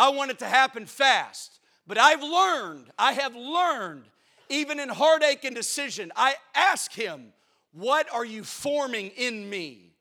I 0.00 0.08
want 0.08 0.30
it 0.30 0.38
to 0.38 0.46
happen 0.46 0.86
fast. 0.86 1.60
But 1.86 1.98
I've 1.98 2.22
learned, 2.22 2.86
I 2.98 3.12
have 3.12 3.36
learned, 3.36 4.04
even 4.48 4.80
in 4.80 4.88
heartache 4.88 5.44
and 5.44 5.54
decision, 5.54 6.10
I 6.16 6.36
ask 6.54 6.90
Him, 6.90 7.34
What 7.72 8.10
are 8.10 8.24
you 8.24 8.42
forming 8.42 9.08
in 9.08 9.50
me 9.50 9.92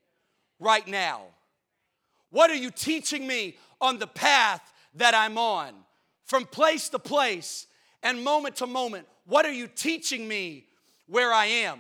right 0.58 0.88
now? 0.88 1.24
What 2.30 2.50
are 2.50 2.56
you 2.56 2.72
teaching 2.72 3.28
me 3.28 3.58
on 3.82 4.00
the 4.00 4.08
path 4.08 4.62
that 4.96 5.14
I'm 5.14 5.38
on? 5.38 5.74
From 6.24 6.46
place 6.46 6.88
to 6.90 7.00
place 7.00 7.68
and 8.02 8.24
moment 8.24 8.56
to 8.58 8.68
moment, 8.68 9.06
what 9.26 9.46
are 9.46 9.52
you 9.52 9.68
teaching 9.68 10.30
me 10.30 10.64
where 11.08 11.34
I 11.34 11.46
am? 11.46 11.80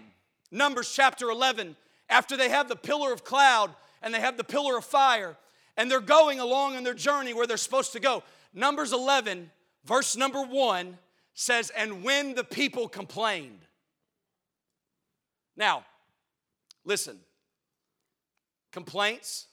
Numbers 0.52 0.92
chapter 0.94 1.30
11, 1.30 1.78
after 2.10 2.36
they 2.36 2.50
have 2.50 2.68
the 2.68 2.76
pillar 2.76 3.14
of 3.14 3.24
cloud 3.24 3.74
and 4.02 4.14
they 4.14 4.20
have 4.20 4.36
the 4.36 4.44
pillar 4.44 4.78
of 4.78 4.84
fire, 4.84 5.38
and 5.80 5.90
they're 5.90 6.02
going 6.02 6.40
along 6.42 6.76
on 6.76 6.84
their 6.84 6.94
journey 6.94 7.34
where 7.34 7.48
they're 7.48 7.56
supposed 7.56 7.94
to 7.94 8.02
go. 8.02 8.22
Numbers 8.54 8.92
11, 8.92 9.50
verse 9.86 10.18
number 10.18 10.42
1 10.42 10.98
says, 11.34 11.70
And 11.70 12.04
when 12.04 12.36
the 12.36 12.44
people 12.44 12.90
complained. 12.90 13.62
Now, 15.56 15.86
listen, 16.84 17.18
complaints 18.74 19.48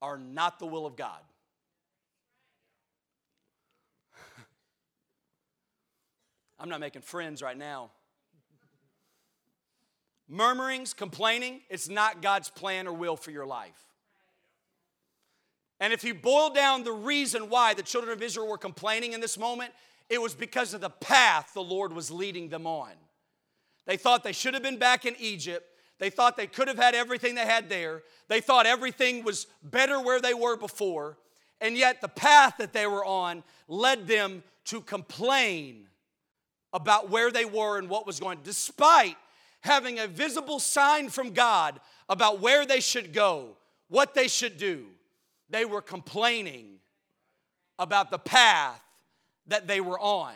are 0.00 0.16
not 0.16 0.60
the 0.60 0.66
will 0.66 0.86
of 0.86 0.94
God. 0.94 1.18
I'm 6.60 6.68
not 6.68 6.78
making 6.78 7.02
friends 7.02 7.42
right 7.42 7.58
now. 7.58 7.90
Murmurings, 10.28 10.94
complaining, 10.94 11.62
it's 11.68 11.88
not 11.88 12.22
God's 12.22 12.48
plan 12.48 12.86
or 12.86 12.92
will 12.92 13.16
for 13.16 13.32
your 13.32 13.44
life. 13.46 13.95
And 15.80 15.92
if 15.92 16.04
you 16.04 16.14
boil 16.14 16.50
down 16.50 16.84
the 16.84 16.92
reason 16.92 17.50
why 17.50 17.74
the 17.74 17.82
children 17.82 18.12
of 18.12 18.22
Israel 18.22 18.48
were 18.48 18.58
complaining 18.58 19.12
in 19.12 19.20
this 19.20 19.38
moment, 19.38 19.72
it 20.08 20.20
was 20.20 20.34
because 20.34 20.72
of 20.72 20.80
the 20.80 20.90
path 20.90 21.52
the 21.52 21.62
Lord 21.62 21.92
was 21.92 22.10
leading 22.10 22.48
them 22.48 22.66
on. 22.66 22.92
They 23.86 23.96
thought 23.96 24.24
they 24.24 24.32
should 24.32 24.54
have 24.54 24.62
been 24.62 24.78
back 24.78 25.04
in 25.04 25.14
Egypt. 25.18 25.66
They 25.98 26.10
thought 26.10 26.36
they 26.36 26.46
could 26.46 26.68
have 26.68 26.78
had 26.78 26.94
everything 26.94 27.34
they 27.34 27.46
had 27.46 27.68
there. 27.68 28.02
They 28.28 28.40
thought 28.40 28.66
everything 28.66 29.22
was 29.22 29.46
better 29.62 30.00
where 30.00 30.20
they 30.20 30.34
were 30.34 30.56
before. 30.56 31.18
And 31.60 31.76
yet, 31.76 32.00
the 32.00 32.08
path 32.08 32.56
that 32.58 32.72
they 32.72 32.86
were 32.86 33.04
on 33.04 33.42
led 33.68 34.06
them 34.06 34.42
to 34.66 34.80
complain 34.80 35.86
about 36.72 37.08
where 37.08 37.30
they 37.30 37.44
were 37.44 37.78
and 37.78 37.88
what 37.88 38.06
was 38.06 38.20
going, 38.20 38.40
despite 38.44 39.16
having 39.60 39.98
a 39.98 40.06
visible 40.06 40.60
sign 40.60 41.08
from 41.08 41.30
God 41.30 41.80
about 42.08 42.40
where 42.40 42.66
they 42.66 42.80
should 42.80 43.12
go, 43.12 43.56
what 43.88 44.14
they 44.14 44.28
should 44.28 44.58
do. 44.58 44.86
They 45.50 45.64
were 45.64 45.82
complaining 45.82 46.78
about 47.78 48.10
the 48.10 48.18
path 48.18 48.82
that 49.46 49.66
they 49.66 49.80
were 49.80 49.98
on. 49.98 50.34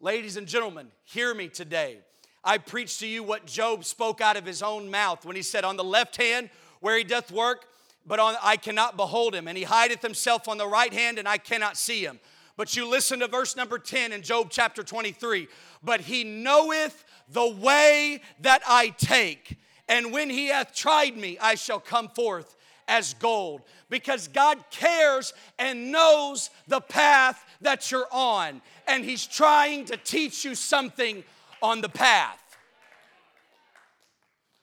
Ladies 0.00 0.36
and 0.36 0.46
gentlemen, 0.46 0.88
hear 1.04 1.34
me 1.34 1.48
today. 1.48 1.98
I 2.44 2.58
preach 2.58 2.98
to 3.00 3.06
you 3.06 3.22
what 3.22 3.46
Job 3.46 3.84
spoke 3.84 4.20
out 4.20 4.36
of 4.36 4.46
his 4.46 4.62
own 4.62 4.90
mouth 4.90 5.24
when 5.24 5.34
he 5.34 5.42
said, 5.42 5.64
On 5.64 5.76
the 5.76 5.84
left 5.84 6.16
hand 6.16 6.50
where 6.80 6.96
he 6.96 7.02
doth 7.02 7.32
work, 7.32 7.66
but 8.06 8.20
on, 8.20 8.36
I 8.42 8.56
cannot 8.56 8.96
behold 8.96 9.34
him. 9.34 9.48
And 9.48 9.58
he 9.58 9.64
hideth 9.64 10.02
himself 10.02 10.48
on 10.48 10.56
the 10.56 10.66
right 10.66 10.92
hand, 10.92 11.18
and 11.18 11.26
I 11.26 11.38
cannot 11.38 11.76
see 11.76 12.02
him. 12.02 12.20
But 12.56 12.76
you 12.76 12.88
listen 12.88 13.20
to 13.20 13.28
verse 13.28 13.56
number 13.56 13.78
10 13.78 14.12
in 14.12 14.22
Job 14.22 14.48
chapter 14.50 14.82
23. 14.82 15.48
But 15.82 16.02
he 16.02 16.24
knoweth 16.24 17.04
the 17.28 17.48
way 17.48 18.20
that 18.40 18.62
I 18.66 18.90
take, 18.90 19.58
and 19.88 20.12
when 20.12 20.30
he 20.30 20.46
hath 20.46 20.74
tried 20.74 21.16
me, 21.16 21.38
I 21.40 21.54
shall 21.54 21.80
come 21.80 22.08
forth 22.08 22.56
as 22.88 23.14
gold 23.14 23.62
because 23.90 24.26
God 24.28 24.58
cares 24.70 25.32
and 25.58 25.92
knows 25.92 26.50
the 26.66 26.80
path 26.80 27.44
that 27.60 27.90
you're 27.90 28.08
on, 28.10 28.60
and 28.86 29.04
He's 29.04 29.26
trying 29.26 29.84
to 29.86 29.96
teach 29.96 30.44
you 30.44 30.54
something 30.54 31.22
on 31.62 31.80
the 31.80 31.88
path. 31.88 32.40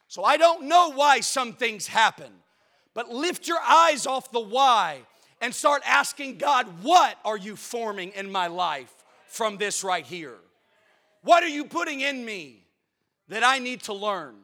So 0.07 0.23
I 0.23 0.37
don't 0.37 0.63
know 0.63 0.91
why 0.91 1.19
some 1.19 1.53
things 1.53 1.87
happen, 1.87 2.31
but 2.93 3.09
lift 3.09 3.47
your 3.47 3.59
eyes 3.59 4.07
off 4.07 4.31
the 4.31 4.39
why 4.39 5.01
and 5.41 5.53
start 5.53 5.83
asking 5.85 6.37
God, 6.37 6.67
what 6.81 7.17
are 7.25 7.37
you 7.37 7.55
forming 7.55 8.11
in 8.11 8.31
my 8.31 8.47
life 8.47 8.93
from 9.27 9.57
this 9.57 9.83
right 9.83 10.05
here? 10.05 10.37
What 11.21 11.43
are 11.43 11.49
you 11.49 11.65
putting 11.65 11.99
in 11.99 12.23
me 12.23 12.63
that 13.27 13.43
I 13.43 13.59
need 13.59 13.81
to 13.83 13.93
learn? 13.93 14.35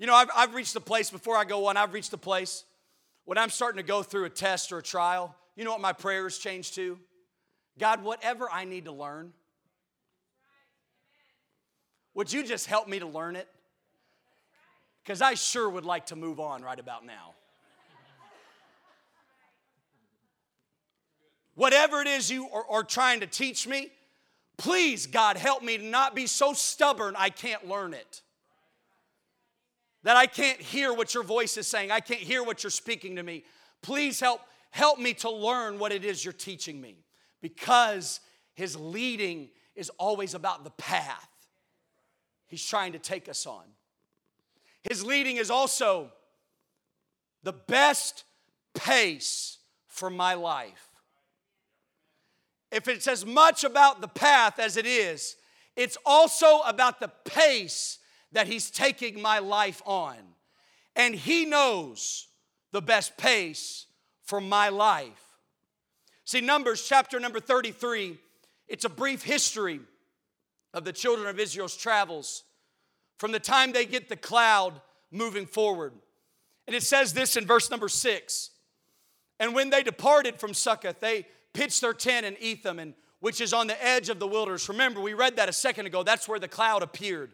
You 0.00 0.06
know, 0.06 0.14
I've, 0.14 0.30
I've 0.34 0.54
reached 0.54 0.72
the 0.72 0.80
place, 0.80 1.10
before 1.10 1.36
I 1.36 1.44
go 1.44 1.66
on, 1.66 1.76
I've 1.76 1.92
reached 1.92 2.10
the 2.10 2.16
place 2.16 2.64
when 3.26 3.36
I'm 3.36 3.50
starting 3.50 3.76
to 3.76 3.86
go 3.86 4.02
through 4.02 4.24
a 4.24 4.30
test 4.30 4.72
or 4.72 4.78
a 4.78 4.82
trial, 4.82 5.36
you 5.56 5.64
know 5.64 5.72
what 5.72 5.82
my 5.82 5.92
prayers 5.92 6.38
change 6.38 6.72
to? 6.72 6.98
God, 7.78 8.02
whatever 8.02 8.48
I 8.50 8.64
need 8.64 8.86
to 8.86 8.92
learn, 8.92 9.34
would 12.14 12.32
you 12.32 12.42
just 12.42 12.64
help 12.64 12.88
me 12.88 12.98
to 12.98 13.06
learn 13.06 13.36
it? 13.36 13.46
Because 15.04 15.20
I 15.20 15.34
sure 15.34 15.68
would 15.68 15.84
like 15.84 16.06
to 16.06 16.16
move 16.16 16.40
on 16.40 16.62
right 16.62 16.80
about 16.80 17.04
now. 17.04 17.34
Whatever 21.56 22.00
it 22.00 22.08
is 22.08 22.30
you 22.30 22.48
are, 22.48 22.64
are, 22.70 22.84
trying 22.84 23.20
to 23.20 23.26
teach 23.26 23.68
me, 23.68 23.90
please, 24.56 25.06
God, 25.06 25.36
help 25.36 25.62
me 25.62 25.76
to 25.76 25.84
not 25.84 26.14
be 26.14 26.26
so 26.26 26.54
stubborn 26.54 27.14
I 27.18 27.28
can't 27.28 27.68
learn 27.68 27.92
it 27.92 28.22
that 30.02 30.16
I 30.16 30.26
can't 30.26 30.60
hear 30.60 30.92
what 30.92 31.14
your 31.14 31.22
voice 31.22 31.56
is 31.56 31.66
saying. 31.66 31.90
I 31.90 32.00
can't 32.00 32.20
hear 32.20 32.42
what 32.42 32.62
you're 32.62 32.70
speaking 32.70 33.16
to 33.16 33.22
me. 33.22 33.44
Please 33.82 34.20
help 34.20 34.40
help 34.70 34.98
me 34.98 35.12
to 35.12 35.30
learn 35.30 35.78
what 35.78 35.90
it 35.92 36.04
is 36.04 36.24
you're 36.24 36.32
teaching 36.32 36.80
me 36.80 36.96
because 37.42 38.20
his 38.54 38.76
leading 38.76 39.48
is 39.74 39.90
always 39.98 40.34
about 40.34 40.62
the 40.62 40.70
path 40.70 41.28
he's 42.50 42.64
trying 42.64 42.92
to 42.92 42.98
take 42.98 43.28
us 43.28 43.46
on. 43.46 43.62
His 44.82 45.04
leading 45.04 45.36
is 45.36 45.50
also 45.50 46.10
the 47.42 47.52
best 47.52 48.24
pace 48.74 49.58
for 49.86 50.10
my 50.10 50.34
life. 50.34 50.88
If 52.72 52.88
it's 52.88 53.06
as 53.06 53.24
much 53.24 53.64
about 53.64 54.00
the 54.00 54.08
path 54.08 54.58
as 54.58 54.76
it 54.76 54.86
is, 54.86 55.36
it's 55.76 55.96
also 56.04 56.60
about 56.60 57.00
the 57.00 57.10
pace 57.24 57.98
that 58.32 58.46
He's 58.46 58.70
taking 58.70 59.20
my 59.20 59.38
life 59.38 59.82
on. 59.84 60.16
And 60.96 61.14
He 61.14 61.44
knows 61.44 62.28
the 62.72 62.82
best 62.82 63.16
pace 63.16 63.86
for 64.22 64.40
my 64.40 64.68
life. 64.68 65.38
See, 66.24 66.40
Numbers 66.40 66.86
chapter 66.86 67.18
number 67.18 67.40
33, 67.40 68.18
it's 68.68 68.84
a 68.84 68.88
brief 68.88 69.22
history 69.22 69.80
of 70.72 70.84
the 70.84 70.92
children 70.92 71.28
of 71.28 71.40
Israel's 71.40 71.76
travels 71.76 72.44
from 73.18 73.32
the 73.32 73.40
time 73.40 73.72
they 73.72 73.84
get 73.84 74.08
the 74.08 74.16
cloud 74.16 74.80
moving 75.10 75.46
forward. 75.46 75.92
And 76.66 76.76
it 76.76 76.82
says 76.82 77.12
this 77.12 77.36
in 77.36 77.46
verse 77.46 77.70
number 77.70 77.88
six. 77.88 78.50
And 79.40 79.54
when 79.54 79.70
they 79.70 79.82
departed 79.82 80.38
from 80.38 80.54
Succoth, 80.54 81.00
they 81.00 81.26
pitched 81.52 81.80
their 81.80 81.92
tent 81.92 82.26
in 82.26 82.36
Etham, 82.40 82.78
and 82.78 82.94
which 83.18 83.40
is 83.40 83.52
on 83.52 83.66
the 83.66 83.84
edge 83.84 84.08
of 84.08 84.20
the 84.20 84.26
wilderness. 84.26 84.68
Remember, 84.68 85.00
we 85.00 85.14
read 85.14 85.36
that 85.36 85.48
a 85.48 85.52
second 85.52 85.86
ago. 85.86 86.02
That's 86.02 86.28
where 86.28 86.38
the 86.38 86.48
cloud 86.48 86.82
appeared. 86.82 87.32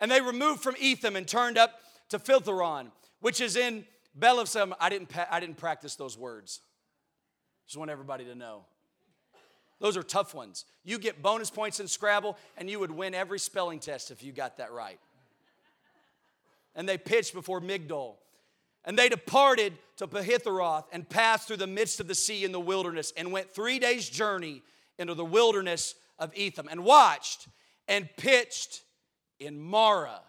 And 0.00 0.10
they 0.10 0.20
removed 0.20 0.62
from 0.62 0.76
Etham 0.78 1.16
and 1.16 1.26
turned 1.26 1.58
up 1.58 1.80
to 2.10 2.18
Philtharon, 2.18 2.90
which 3.20 3.40
is 3.40 3.56
in 3.56 3.84
Belisam. 4.18 4.72
I 4.80 4.88
didn't, 4.88 5.10
I 5.30 5.40
didn't 5.40 5.56
practice 5.56 5.96
those 5.96 6.16
words. 6.16 6.60
Just 7.66 7.76
want 7.76 7.90
everybody 7.90 8.24
to 8.26 8.34
know. 8.34 8.64
Those 9.80 9.96
are 9.96 10.02
tough 10.02 10.34
ones. 10.34 10.64
You 10.84 10.98
get 10.98 11.22
bonus 11.22 11.50
points 11.50 11.78
in 11.80 11.86
Scrabble, 11.86 12.36
and 12.56 12.68
you 12.68 12.80
would 12.80 12.90
win 12.90 13.14
every 13.14 13.38
spelling 13.38 13.78
test 13.78 14.10
if 14.10 14.22
you 14.22 14.32
got 14.32 14.56
that 14.56 14.72
right. 14.72 14.98
And 16.74 16.88
they 16.88 16.98
pitched 16.98 17.34
before 17.34 17.60
Migdol. 17.60 18.14
And 18.84 18.98
they 18.98 19.08
departed 19.08 19.74
to 19.98 20.06
Pahitharoth 20.06 20.84
and 20.92 21.08
passed 21.08 21.46
through 21.46 21.58
the 21.58 21.66
midst 21.66 22.00
of 22.00 22.08
the 22.08 22.14
sea 22.14 22.44
in 22.44 22.52
the 22.52 22.60
wilderness 22.60 23.12
and 23.16 23.30
went 23.30 23.50
three 23.50 23.78
days' 23.78 24.08
journey 24.08 24.62
into 24.98 25.14
the 25.14 25.24
wilderness 25.24 25.94
of 26.18 26.32
Etham 26.34 26.68
and 26.70 26.84
watched 26.84 27.48
and 27.86 28.08
pitched 28.16 28.82
in 29.40 29.60
Marah. 29.60 30.22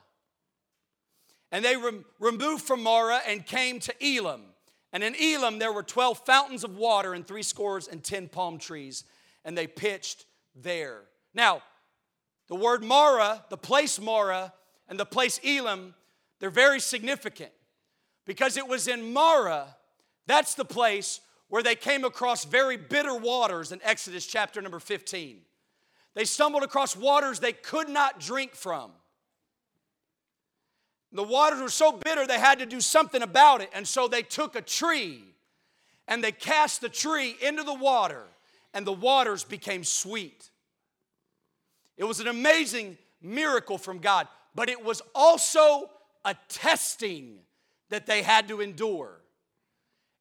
And 1.52 1.66
they 1.66 1.76
removed 2.20 2.64
from 2.64 2.84
Marah 2.84 3.22
and 3.28 3.46
came 3.46 3.80
to 3.80 3.94
Elim. 4.06 4.42
And 4.94 5.04
in 5.04 5.16
Elim 5.16 5.60
there 5.60 5.74
were 5.74 5.84
12 5.84 6.26
fountains 6.26 6.64
of 6.64 6.76
water 6.78 7.14
and 7.14 7.26
three 7.26 7.44
scores 7.44 7.88
and 7.88 8.04
10 8.04 8.30
palm 8.30 8.58
trees. 8.58 9.04
And 9.44 9.58
they 9.58 9.68
pitched 9.68 10.26
there. 10.56 11.02
Now, 11.34 11.62
the 12.48 12.56
word 12.56 12.84
Marah, 12.84 13.44
the 13.50 13.58
place 13.58 14.00
Marah, 14.00 14.54
and 14.88 15.00
the 15.00 15.06
place 15.06 15.40
Elim, 15.44 15.94
they're 16.40 16.50
very 16.50 16.80
significant 16.80 17.52
because 18.26 18.58
it 18.58 18.68
was 18.68 18.88
in 18.88 19.14
Marah, 19.14 19.76
that's 20.28 20.54
the 20.54 20.66
place 20.66 21.22
where 21.48 21.64
they 21.64 21.76
came 21.76 22.04
across 22.04 22.46
very 22.46 22.78
bitter 22.78 23.16
waters 23.16 23.72
in 23.72 23.80
Exodus 23.84 24.26
chapter 24.26 24.62
number 24.62 24.80
15. 24.80 25.42
They 26.14 26.26
stumbled 26.26 26.64
across 26.64 26.96
waters 26.96 27.40
they 27.40 27.54
could 27.54 27.90
not 27.90 28.20
drink 28.20 28.54
from. 28.54 28.92
The 31.12 31.24
waters 31.24 31.62
were 31.62 31.70
so 31.70 31.92
bitter 31.92 32.28
they 32.28 32.40
had 32.40 32.60
to 32.60 32.66
do 32.66 32.80
something 32.82 33.22
about 33.22 33.62
it, 33.62 33.70
and 33.74 33.88
so 33.88 34.08
they 34.08 34.22
took 34.22 34.56
a 34.56 34.62
tree 34.62 35.24
and 36.08 36.24
they 36.24 36.32
cast 36.32 36.82
the 36.82 36.90
tree 36.90 37.36
into 37.42 37.64
the 37.64 37.74
water, 37.74 38.24
and 38.74 38.86
the 38.86 38.92
waters 38.92 39.44
became 39.44 39.84
sweet. 39.84 40.50
It 41.98 42.04
was 42.04 42.20
an 42.20 42.28
amazing 42.28 42.98
miracle 43.22 43.78
from 43.78 44.00
God, 44.00 44.28
but 44.56 44.70
it 44.70 44.84
was 44.84 45.02
also 45.14 45.90
a 46.26 46.36
testing 46.48 47.40
that 47.90 48.08
they 48.08 48.24
had 48.24 48.48
to 48.48 48.62
endure. 48.62 49.22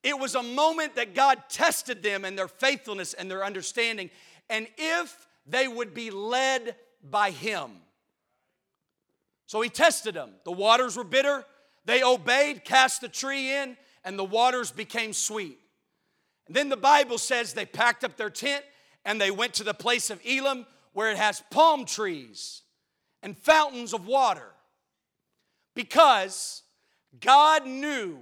It 0.02 0.18
was 0.18 0.34
a 0.34 0.42
moment 0.42 0.96
that 0.96 1.14
God 1.14 1.38
tested 1.48 2.02
them 2.02 2.24
and 2.24 2.38
their 2.38 2.48
faithfulness 2.48 3.14
and 3.14 3.30
their 3.30 3.44
understanding, 3.44 4.10
and 4.50 4.68
if 4.76 5.26
they 5.46 5.68
would 5.68 5.94
be 5.94 6.10
led 6.10 6.76
by 7.02 7.30
Him. 7.30 7.70
So 9.48 9.62
He 9.62 9.70
tested 9.70 10.14
them. 10.14 10.30
The 10.44 10.52
waters 10.52 10.96
were 10.96 11.02
bitter, 11.02 11.44
they 11.86 12.04
obeyed, 12.04 12.64
cast 12.64 13.00
the 13.00 13.08
tree 13.08 13.50
in, 13.50 13.76
and 14.04 14.18
the 14.18 14.24
waters 14.24 14.70
became 14.70 15.14
sweet. 15.14 15.58
And 16.46 16.54
then 16.54 16.68
the 16.68 16.76
Bible 16.76 17.18
says 17.18 17.54
they 17.54 17.66
packed 17.66 18.04
up 18.04 18.16
their 18.16 18.30
tent 18.30 18.62
and 19.06 19.18
they 19.18 19.30
went 19.30 19.54
to 19.54 19.64
the 19.64 19.74
place 19.74 20.10
of 20.10 20.20
Elim 20.24 20.66
where 20.92 21.10
it 21.10 21.16
has 21.16 21.42
palm 21.50 21.86
trees 21.86 22.62
and 23.22 23.36
fountains 23.36 23.94
of 23.94 24.06
water. 24.06 24.50
Because 25.74 26.62
God 27.20 27.66
knew 27.66 28.18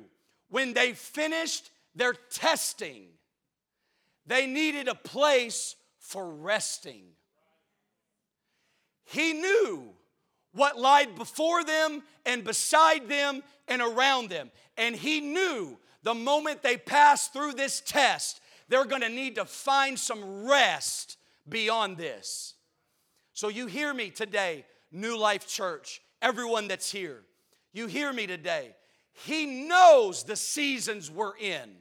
when 0.49 0.75
they 0.75 0.93
finished 0.93 1.71
their 1.95 2.13
testing, 2.13 3.07
they 4.27 4.47
needed 4.47 4.87
a 4.87 4.95
place 4.95 5.75
for 5.99 6.29
resting. 6.31 7.05
He 9.05 9.33
knew 9.33 9.96
what 10.57 10.79
lied 10.79 11.15
before 11.15 11.63
them 11.63 12.03
and 12.25 12.43
beside 12.43 13.09
them 13.09 13.43
and 13.69 13.81
around 13.81 14.31
them. 14.31 14.51
And 14.77 14.97
he 14.97 15.21
knew 15.21 15.79
the 16.03 16.15
moment 16.15 16.63
they 16.63 16.77
passed 16.77 17.33
through 17.33 17.53
this 17.53 17.81
test, 17.81 18.41
they're 18.69 18.85
gonna 18.85 19.09
need 19.09 19.37
to 19.37 19.45
find 19.45 19.99
some 19.99 20.47
rest 20.47 21.19
beyond 21.49 21.97
this. 21.97 22.55
So, 23.33 23.49
you 23.49 23.67
hear 23.67 23.93
me 23.93 24.11
today, 24.11 24.65
New 24.91 25.17
Life 25.19 25.47
Church, 25.47 26.01
everyone 26.23 26.69
that's 26.69 26.91
here. 26.91 27.23
You 27.73 27.87
hear 27.87 28.13
me 28.13 28.27
today. 28.27 28.75
He 29.13 29.45
knows 29.45 30.25
the 30.25 30.37
seasons 30.37 31.11
we're 31.11 31.37
in. 31.37 31.77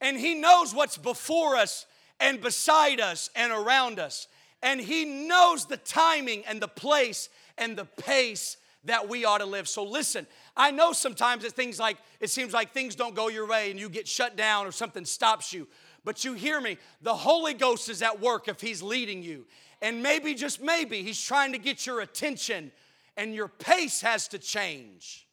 And 0.00 0.16
He 0.16 0.36
knows 0.36 0.72
what's 0.72 0.96
before 0.96 1.56
us 1.56 1.86
and 2.20 2.40
beside 2.40 3.00
us 3.00 3.30
and 3.34 3.52
around 3.52 3.98
us. 3.98 4.28
And 4.62 4.80
He 4.80 5.04
knows 5.04 5.66
the 5.66 5.76
timing 5.76 6.44
and 6.46 6.60
the 6.60 6.68
place 6.68 7.28
and 7.56 7.76
the 7.76 7.84
pace 7.84 8.56
that 8.84 9.08
we 9.08 9.24
ought 9.24 9.38
to 9.38 9.46
live. 9.46 9.68
So 9.68 9.84
listen, 9.84 10.26
I 10.56 10.70
know 10.70 10.92
sometimes 10.92 11.44
it 11.44 11.52
things 11.52 11.78
like 11.78 11.98
it 12.20 12.30
seems 12.30 12.52
like 12.52 12.72
things 12.72 12.94
don't 12.94 13.14
go 13.14 13.28
your 13.28 13.46
way 13.46 13.70
and 13.70 13.78
you 13.78 13.88
get 13.88 14.08
shut 14.08 14.36
down 14.36 14.66
or 14.66 14.72
something 14.72 15.04
stops 15.04 15.52
you. 15.52 15.68
But 16.04 16.24
you 16.24 16.34
hear 16.34 16.60
me, 16.60 16.78
the 17.02 17.14
Holy 17.14 17.54
Ghost 17.54 17.88
is 17.88 18.02
at 18.02 18.20
work 18.20 18.48
if 18.48 18.60
he's 18.60 18.82
leading 18.82 19.22
you. 19.22 19.46
And 19.82 20.02
maybe 20.02 20.34
just 20.34 20.60
maybe 20.60 21.02
he's 21.02 21.22
trying 21.22 21.52
to 21.52 21.58
get 21.58 21.86
your 21.86 22.00
attention 22.00 22.72
and 23.18 23.34
your 23.34 23.48
pace 23.48 24.00
has 24.00 24.28
to 24.28 24.38
change 24.38 25.26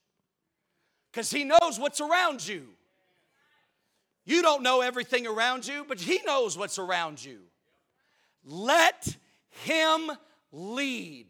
because 1.15 1.31
He 1.31 1.45
knows 1.45 1.79
what's 1.79 2.01
around 2.01 2.45
you. 2.45 2.65
You 4.25 4.41
don't 4.41 4.63
know 4.63 4.81
everything 4.81 5.25
around 5.25 5.65
you, 5.65 5.85
but 5.87 6.01
He 6.01 6.19
knows 6.25 6.57
what's 6.57 6.77
around 6.77 7.23
you. 7.23 7.39
Let 8.45 9.17
Him 9.63 10.11
lead. 10.51 11.27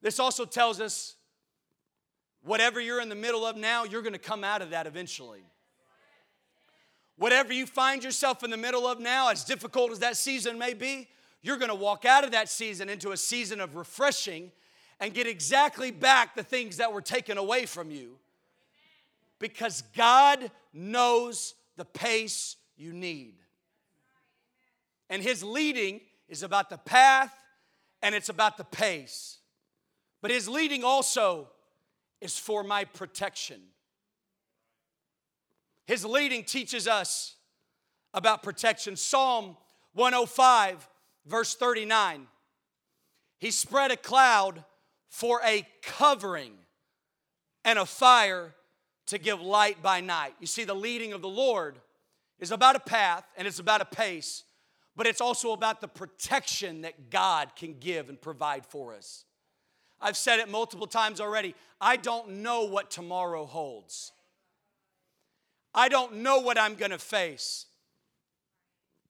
This 0.00 0.18
also 0.18 0.44
tells 0.44 0.80
us 0.80 1.14
whatever 2.42 2.80
you're 2.80 3.00
in 3.00 3.08
the 3.08 3.14
middle 3.14 3.46
of 3.46 3.56
now, 3.56 3.84
you're 3.84 4.02
going 4.02 4.14
to 4.14 4.18
come 4.18 4.42
out 4.42 4.62
of 4.62 4.70
that 4.70 4.86
eventually. 4.86 5.44
Whatever 7.16 7.52
you 7.52 7.66
find 7.66 8.02
yourself 8.02 8.42
in 8.42 8.50
the 8.50 8.56
middle 8.56 8.86
of 8.86 8.98
now, 8.98 9.30
as 9.30 9.44
difficult 9.44 9.92
as 9.92 10.00
that 10.00 10.16
season 10.16 10.58
may 10.58 10.74
be, 10.74 11.08
you're 11.40 11.58
going 11.58 11.68
to 11.68 11.74
walk 11.74 12.04
out 12.04 12.24
of 12.24 12.32
that 12.32 12.48
season 12.48 12.88
into 12.88 13.12
a 13.12 13.16
season 13.16 13.60
of 13.60 13.76
refreshing 13.76 14.50
and 14.98 15.12
get 15.14 15.26
exactly 15.26 15.90
back 15.90 16.34
the 16.34 16.42
things 16.42 16.78
that 16.78 16.92
were 16.92 17.00
taken 17.00 17.38
away 17.38 17.66
from 17.66 17.90
you 17.90 18.18
because 19.38 19.82
God 19.96 20.50
knows 20.72 21.54
the 21.76 21.84
pace 21.84 22.56
you 22.76 22.92
need. 22.92 23.34
And 25.10 25.22
His 25.22 25.42
leading 25.42 26.00
is 26.28 26.42
about 26.42 26.70
the 26.70 26.78
path 26.78 27.34
and 28.02 28.14
it's 28.14 28.28
about 28.28 28.56
the 28.56 28.64
pace. 28.64 29.38
But 30.20 30.30
His 30.30 30.48
leading 30.48 30.84
also 30.84 31.48
is 32.20 32.38
for 32.38 32.62
my 32.62 32.84
protection. 32.84 33.60
His 35.86 36.04
leading 36.04 36.44
teaches 36.44 36.86
us 36.86 37.34
about 38.14 38.42
protection. 38.42 38.96
Psalm 38.96 39.56
105 39.94 40.88
verse 41.26 41.54
39. 41.54 42.26
He 43.38 43.50
spread 43.50 43.90
a 43.90 43.96
cloud 43.96 44.64
for 45.08 45.40
a 45.44 45.66
covering 45.82 46.52
and 47.64 47.78
a 47.78 47.86
fire 47.86 48.54
to 49.06 49.18
give 49.18 49.40
light 49.40 49.82
by 49.82 50.00
night. 50.00 50.34
You 50.40 50.46
see, 50.46 50.64
the 50.64 50.74
leading 50.74 51.12
of 51.12 51.22
the 51.22 51.28
Lord 51.28 51.78
is 52.38 52.50
about 52.50 52.76
a 52.76 52.80
path 52.80 53.24
and 53.36 53.46
it's 53.46 53.58
about 53.58 53.80
a 53.80 53.84
pace, 53.84 54.44
but 54.96 55.06
it's 55.06 55.20
also 55.20 55.52
about 55.52 55.80
the 55.80 55.88
protection 55.88 56.82
that 56.82 57.10
God 57.10 57.56
can 57.56 57.76
give 57.78 58.08
and 58.08 58.20
provide 58.20 58.66
for 58.66 58.94
us. 58.94 59.24
I've 60.00 60.16
said 60.16 60.40
it 60.40 60.48
multiple 60.48 60.86
times 60.86 61.20
already. 61.20 61.54
I 61.80 61.96
don't 61.96 62.28
know 62.42 62.64
what 62.64 62.90
tomorrow 62.90 63.46
holds. 63.46 64.12
I 65.74 65.88
don't 65.88 66.16
know 66.16 66.40
what 66.40 66.58
I'm 66.58 66.74
gonna 66.74 66.98
face, 66.98 67.66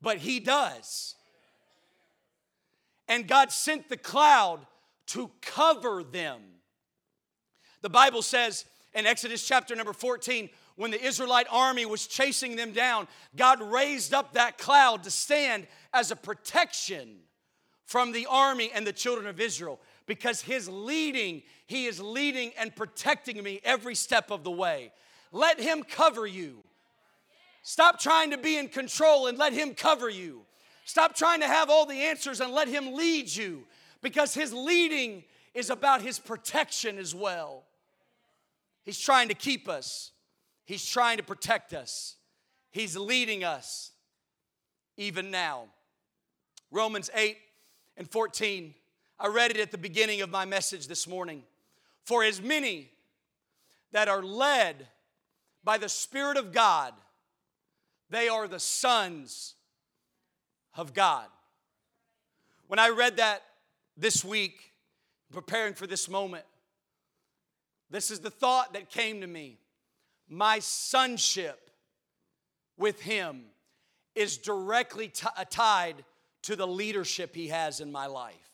but 0.01 0.19
He 0.19 0.39
does. 0.39 1.17
And 3.09 3.27
God 3.27 3.51
sent 3.51 3.89
the 3.89 3.97
cloud 3.97 4.67
to 5.09 5.31
cover 5.41 6.05
them. 6.05 6.41
The 7.81 7.91
Bible 7.91 8.23
says 8.23 8.65
in 8.95 9.07
Exodus 9.07 9.47
chapter 9.47 9.75
number 9.75 9.93
14, 9.93 10.49
when 10.77 10.91
the 10.91 11.05
Israelite 11.05 11.47
army 11.51 11.87
was 11.87 12.07
chasing 12.07 12.57
them 12.57 12.73
down, 12.73 13.09
God 13.37 13.61
raised 13.61 14.15
up 14.15 14.35
that 14.35 14.59
cloud 14.59 15.05
to 15.05 15.11
stand 15.11 15.67
as 15.93 16.11
a 16.11 16.17
protection 16.17 17.19
from 17.85 18.13
the 18.13 18.27
army 18.27 18.71
and 18.75 18.87
the 18.87 18.93
children 18.93 19.27
of 19.27 19.41
Israel 19.41 19.81
because 20.07 20.41
His 20.41 20.69
leading, 20.69 21.43
He 21.67 21.87
is 21.87 22.01
leading 22.01 22.53
and 22.59 22.75
protecting 22.75 23.43
me 23.43 23.61
every 23.65 23.95
step 23.95 24.31
of 24.31 24.45
the 24.45 24.51
way. 24.51 24.93
Let 25.31 25.61
Him 25.61 25.83
cover 25.83 26.27
you. 26.27 26.63
Stop 27.63 28.01
trying 28.01 28.31
to 28.31 28.39
be 28.39 28.57
in 28.57 28.69
control 28.69 29.27
and 29.27 29.39
let 29.39 29.53
Him 29.53 29.75
cover 29.75 30.09
you. 30.09 30.43
Stop 30.85 31.15
trying 31.15 31.41
to 31.41 31.47
have 31.47 31.71
all 31.71 31.87
the 31.87 31.95
answers 31.95 32.41
and 32.41 32.53
let 32.53 32.69
Him 32.69 32.95
lead 32.95 33.35
you 33.35 33.65
because 34.01 34.35
His 34.35 34.53
leading 34.53 35.25
is 35.55 35.71
about 35.71 36.03
His 36.03 36.19
protection 36.19 36.99
as 36.99 37.15
well. 37.15 37.65
He's 38.85 38.99
trying 38.99 39.29
to 39.29 39.35
keep 39.35 39.69
us, 39.69 40.12
He's 40.73 40.87
trying 40.87 41.19
to 41.19 41.23
protect 41.23 41.75
us, 41.75 42.17
He's 42.71 42.97
leading 42.97 43.45
us 43.45 43.91
even 44.97 45.31
now. 45.31 45.65
Romans 46.71 47.11
8 47.15 47.37
and 47.99 48.11
14. 48.11 48.73
I 49.21 49.27
read 49.27 49.51
it 49.51 49.59
at 49.59 49.71
the 49.71 49.77
beginning 49.77 50.23
of 50.23 50.31
my 50.31 50.47
message 50.47 50.87
this 50.87 51.07
morning. 51.07 51.43
For 52.05 52.25
as 52.25 52.41
many 52.41 52.89
that 53.93 54.09
are 54.09 54.23
led 54.23 54.89
by 55.63 55.77
the 55.77 55.91
Spirit 55.91 56.39
of 56.39 56.53
God, 56.53 56.95
they 58.09 58.31
are 58.31 58.49
the 58.49 58.59
sons 58.59 59.57
of 60.75 60.95
God. 60.95 61.27
When 62.69 62.79
I 62.79 62.89
read 62.89 63.19
that 63.19 63.43
this 63.99 64.25
week, 64.25 64.73
preparing 65.35 65.75
for 65.75 65.87
this 65.87 66.09
moment, 66.09 66.47
this 67.91 68.11
is 68.11 68.21
the 68.21 68.31
thought 68.31 68.73
that 68.73 68.89
came 68.89 69.21
to 69.21 69.27
me. 69.27 69.59
My 70.33 70.61
sonship 70.61 71.71
with 72.79 73.03
Him 73.03 73.43
is 74.15 74.39
directly 74.39 75.09
t- 75.09 75.27
uh, 75.37 75.45
tied 75.45 76.07
to 76.45 76.57
the 76.57 76.67
leadership 76.67 77.35
He 77.35 77.49
has 77.49 77.81
in 77.81 77.93
my 77.93 78.07
life. 78.07 78.49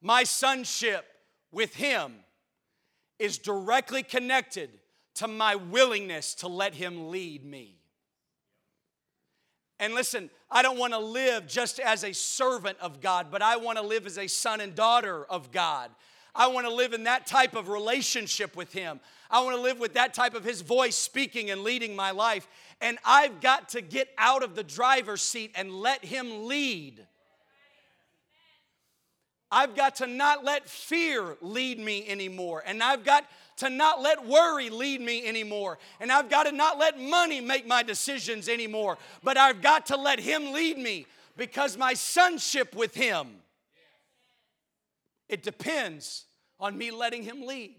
My 0.00 0.24
sonship 0.24 1.06
with 1.52 1.76
Him 1.76 2.12
is 3.20 3.38
directly 3.38 4.02
connected 4.02 4.68
to 5.14 5.28
my 5.28 5.54
willingness 5.54 6.34
to 6.36 6.48
let 6.48 6.74
Him 6.74 7.10
lead 7.10 7.44
me. 7.44 7.76
And 9.78 9.94
listen, 9.94 10.28
I 10.50 10.62
don't 10.62 10.78
want 10.78 10.92
to 10.92 10.98
live 10.98 11.46
just 11.46 11.78
as 11.78 12.02
a 12.02 12.12
servant 12.12 12.78
of 12.80 13.00
God, 13.00 13.28
but 13.30 13.42
I 13.42 13.58
want 13.58 13.78
to 13.78 13.84
live 13.84 14.06
as 14.06 14.18
a 14.18 14.26
son 14.26 14.60
and 14.60 14.74
daughter 14.74 15.24
of 15.24 15.52
God. 15.52 15.92
I 16.34 16.46
want 16.46 16.66
to 16.66 16.72
live 16.72 16.92
in 16.94 17.04
that 17.04 17.26
type 17.26 17.54
of 17.54 17.68
relationship 17.68 18.56
with 18.56 18.72
Him. 18.72 19.00
I 19.30 19.42
want 19.42 19.56
to 19.56 19.62
live 19.62 19.78
with 19.78 19.94
that 19.94 20.14
type 20.14 20.34
of 20.34 20.44
His 20.44 20.62
voice 20.62 20.96
speaking 20.96 21.50
and 21.50 21.62
leading 21.62 21.94
my 21.94 22.10
life. 22.10 22.48
And 22.80 22.98
I've 23.04 23.40
got 23.40 23.70
to 23.70 23.80
get 23.80 24.08
out 24.16 24.42
of 24.42 24.54
the 24.54 24.64
driver's 24.64 25.22
seat 25.22 25.52
and 25.54 25.72
let 25.72 26.04
Him 26.04 26.46
lead. 26.46 27.06
I've 29.50 29.76
got 29.76 29.96
to 29.96 30.06
not 30.06 30.44
let 30.44 30.66
fear 30.66 31.36
lead 31.42 31.78
me 31.78 32.08
anymore. 32.08 32.62
And 32.66 32.82
I've 32.82 33.04
got 33.04 33.26
to 33.58 33.68
not 33.68 34.00
let 34.00 34.26
worry 34.26 34.70
lead 34.70 35.02
me 35.02 35.26
anymore. 35.26 35.78
And 36.00 36.10
I've 36.10 36.30
got 36.30 36.44
to 36.44 36.52
not 36.52 36.78
let 36.78 36.98
money 36.98 37.42
make 37.42 37.66
my 37.66 37.82
decisions 37.82 38.48
anymore. 38.48 38.96
But 39.22 39.36
I've 39.36 39.60
got 39.60 39.86
to 39.86 39.98
let 39.98 40.18
Him 40.18 40.54
lead 40.54 40.78
me 40.78 41.04
because 41.36 41.76
my 41.76 41.92
sonship 41.92 42.74
with 42.74 42.94
Him 42.94 43.41
it 45.32 45.42
depends 45.42 46.26
on 46.60 46.76
me 46.76 46.90
letting 46.90 47.22
Him 47.22 47.46
lead. 47.46 47.74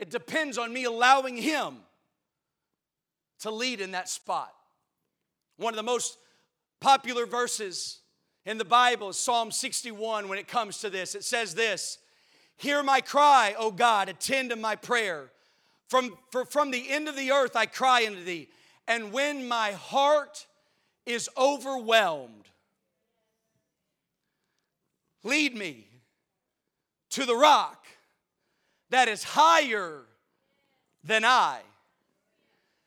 It 0.00 0.10
depends 0.10 0.58
on 0.58 0.72
me 0.72 0.84
allowing 0.84 1.36
Him 1.36 1.76
to 3.40 3.52
lead 3.52 3.80
in 3.80 3.92
that 3.92 4.08
spot. 4.08 4.52
One 5.56 5.72
of 5.72 5.76
the 5.76 5.84
most 5.84 6.18
popular 6.80 7.26
verses 7.26 8.00
in 8.44 8.58
the 8.58 8.64
Bible 8.64 9.10
is 9.10 9.18
Psalm 9.18 9.52
61 9.52 10.28
when 10.28 10.36
it 10.36 10.48
comes 10.48 10.78
to 10.80 10.90
this. 10.90 11.14
It 11.14 11.22
says 11.22 11.54
this 11.54 11.98
Hear 12.56 12.82
my 12.82 13.00
cry, 13.00 13.54
O 13.56 13.70
God, 13.70 14.08
attend 14.08 14.50
to 14.50 14.56
my 14.56 14.74
prayer. 14.74 15.30
From, 15.86 16.18
for, 16.32 16.44
from 16.44 16.72
the 16.72 16.90
end 16.90 17.06
of 17.06 17.14
the 17.14 17.30
earth 17.30 17.54
I 17.54 17.66
cry 17.66 18.04
unto 18.04 18.24
thee. 18.24 18.48
And 18.88 19.12
when 19.12 19.46
my 19.46 19.72
heart 19.72 20.46
is 21.06 21.30
overwhelmed, 21.38 22.48
Lead 25.24 25.56
me 25.56 25.86
to 27.10 27.24
the 27.24 27.34
rock 27.34 27.86
that 28.90 29.08
is 29.08 29.22
higher 29.22 30.02
than 31.04 31.24
I. 31.24 31.60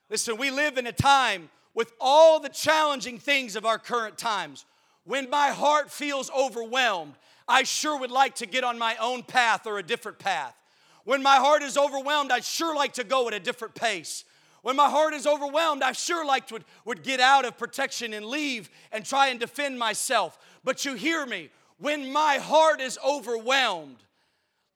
Listen, 0.09 0.37
we 0.37 0.51
live 0.51 0.77
in 0.77 0.87
a 0.87 0.91
time 0.91 1.49
with 1.73 1.93
all 1.99 2.39
the 2.39 2.49
challenging 2.49 3.17
things 3.17 3.55
of 3.55 3.65
our 3.65 3.79
current 3.79 4.17
times. 4.17 4.65
When 5.03 5.29
my 5.29 5.49
heart 5.49 5.91
feels 5.91 6.29
overwhelmed, 6.31 7.13
I 7.47 7.63
sure 7.63 7.97
would 7.99 8.11
like 8.11 8.35
to 8.35 8.45
get 8.45 8.63
on 8.63 8.77
my 8.77 8.95
own 8.97 9.23
path 9.23 9.65
or 9.65 9.79
a 9.79 9.83
different 9.83 10.19
path. 10.19 10.55
When 11.03 11.23
my 11.23 11.37
heart 11.37 11.63
is 11.63 11.77
overwhelmed, 11.77 12.31
I'd 12.31 12.43
sure 12.43 12.75
like 12.75 12.93
to 12.93 13.03
go 13.03 13.27
at 13.27 13.33
a 13.33 13.39
different 13.39 13.73
pace. 13.73 14.23
When 14.61 14.75
my 14.75 14.89
heart 14.89 15.13
is 15.13 15.25
overwhelmed, 15.25 15.81
I 15.81 15.93
sure 15.93 16.25
like 16.25 16.47
to 16.47 16.55
would, 16.55 16.65
would 16.85 17.03
get 17.03 17.19
out 17.19 17.45
of 17.45 17.57
protection 17.57 18.13
and 18.13 18.25
leave 18.25 18.69
and 18.91 19.03
try 19.03 19.29
and 19.29 19.39
defend 19.39 19.79
myself. 19.79 20.37
But 20.63 20.85
you 20.85 20.93
hear 20.93 21.25
me, 21.25 21.49
when 21.81 22.13
my 22.13 22.37
heart 22.37 22.79
is 22.79 22.97
overwhelmed, 23.05 23.97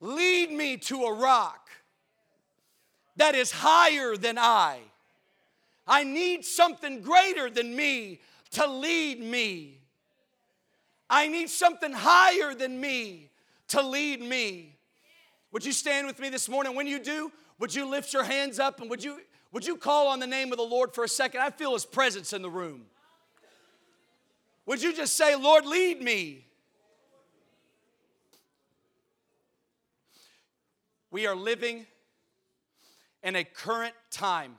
lead 0.02 0.52
me 0.52 0.76
to 0.78 1.04
a 1.04 1.14
rock 1.14 1.70
that 3.16 3.36
is 3.36 3.52
higher 3.52 4.18
than 4.18 4.38
I. 4.38 4.80
I 5.88 6.04
need 6.04 6.44
something 6.44 7.02
greater 7.02 7.50
than 7.50 7.76
me 7.76 8.20
to 8.52 8.66
lead 8.66 9.22
me. 9.22 9.78
I 11.08 11.28
need 11.28 11.50
something 11.50 11.92
higher 11.94 12.56
than 12.56 12.82
me 12.82 13.30
to 13.68 13.84
lead 13.84 14.20
me. 14.22 14.76
Would 15.52 15.64
you 15.64 15.72
stand 15.72 16.08
with 16.08 16.20
me 16.20 16.30
this 16.30 16.50
morning? 16.50 16.76
When 16.76 16.88
you 16.88 17.00
do, 17.00 17.32
would 17.60 17.74
you 17.74 17.88
lift 17.88 18.14
your 18.14 18.24
hands 18.24 18.60
up 18.60 18.82
and 18.82 18.90
would 18.90 19.04
you 19.04 19.20
would 19.52 19.66
you 19.66 19.78
call 19.78 20.08
on 20.08 20.20
the 20.20 20.28
name 20.28 20.52
of 20.52 20.58
the 20.58 20.66
Lord 20.66 20.94
for 20.94 21.06
a 21.06 21.08
second? 21.08 21.40
I 21.40 21.50
feel 21.50 21.74
his 21.74 21.86
presence 21.86 22.34
in 22.34 22.42
the 22.42 22.50
room. 22.50 22.88
Would 24.66 24.82
you 24.82 24.92
just 24.94 25.16
say, 25.16 25.36
"Lord, 25.36 25.66
lead 25.66 26.02
me." 26.02 26.45
We 31.16 31.28
are 31.28 31.36
living 31.38 31.86
in 33.24 33.38
a 33.38 33.46
current 33.46 33.94
time 34.12 34.56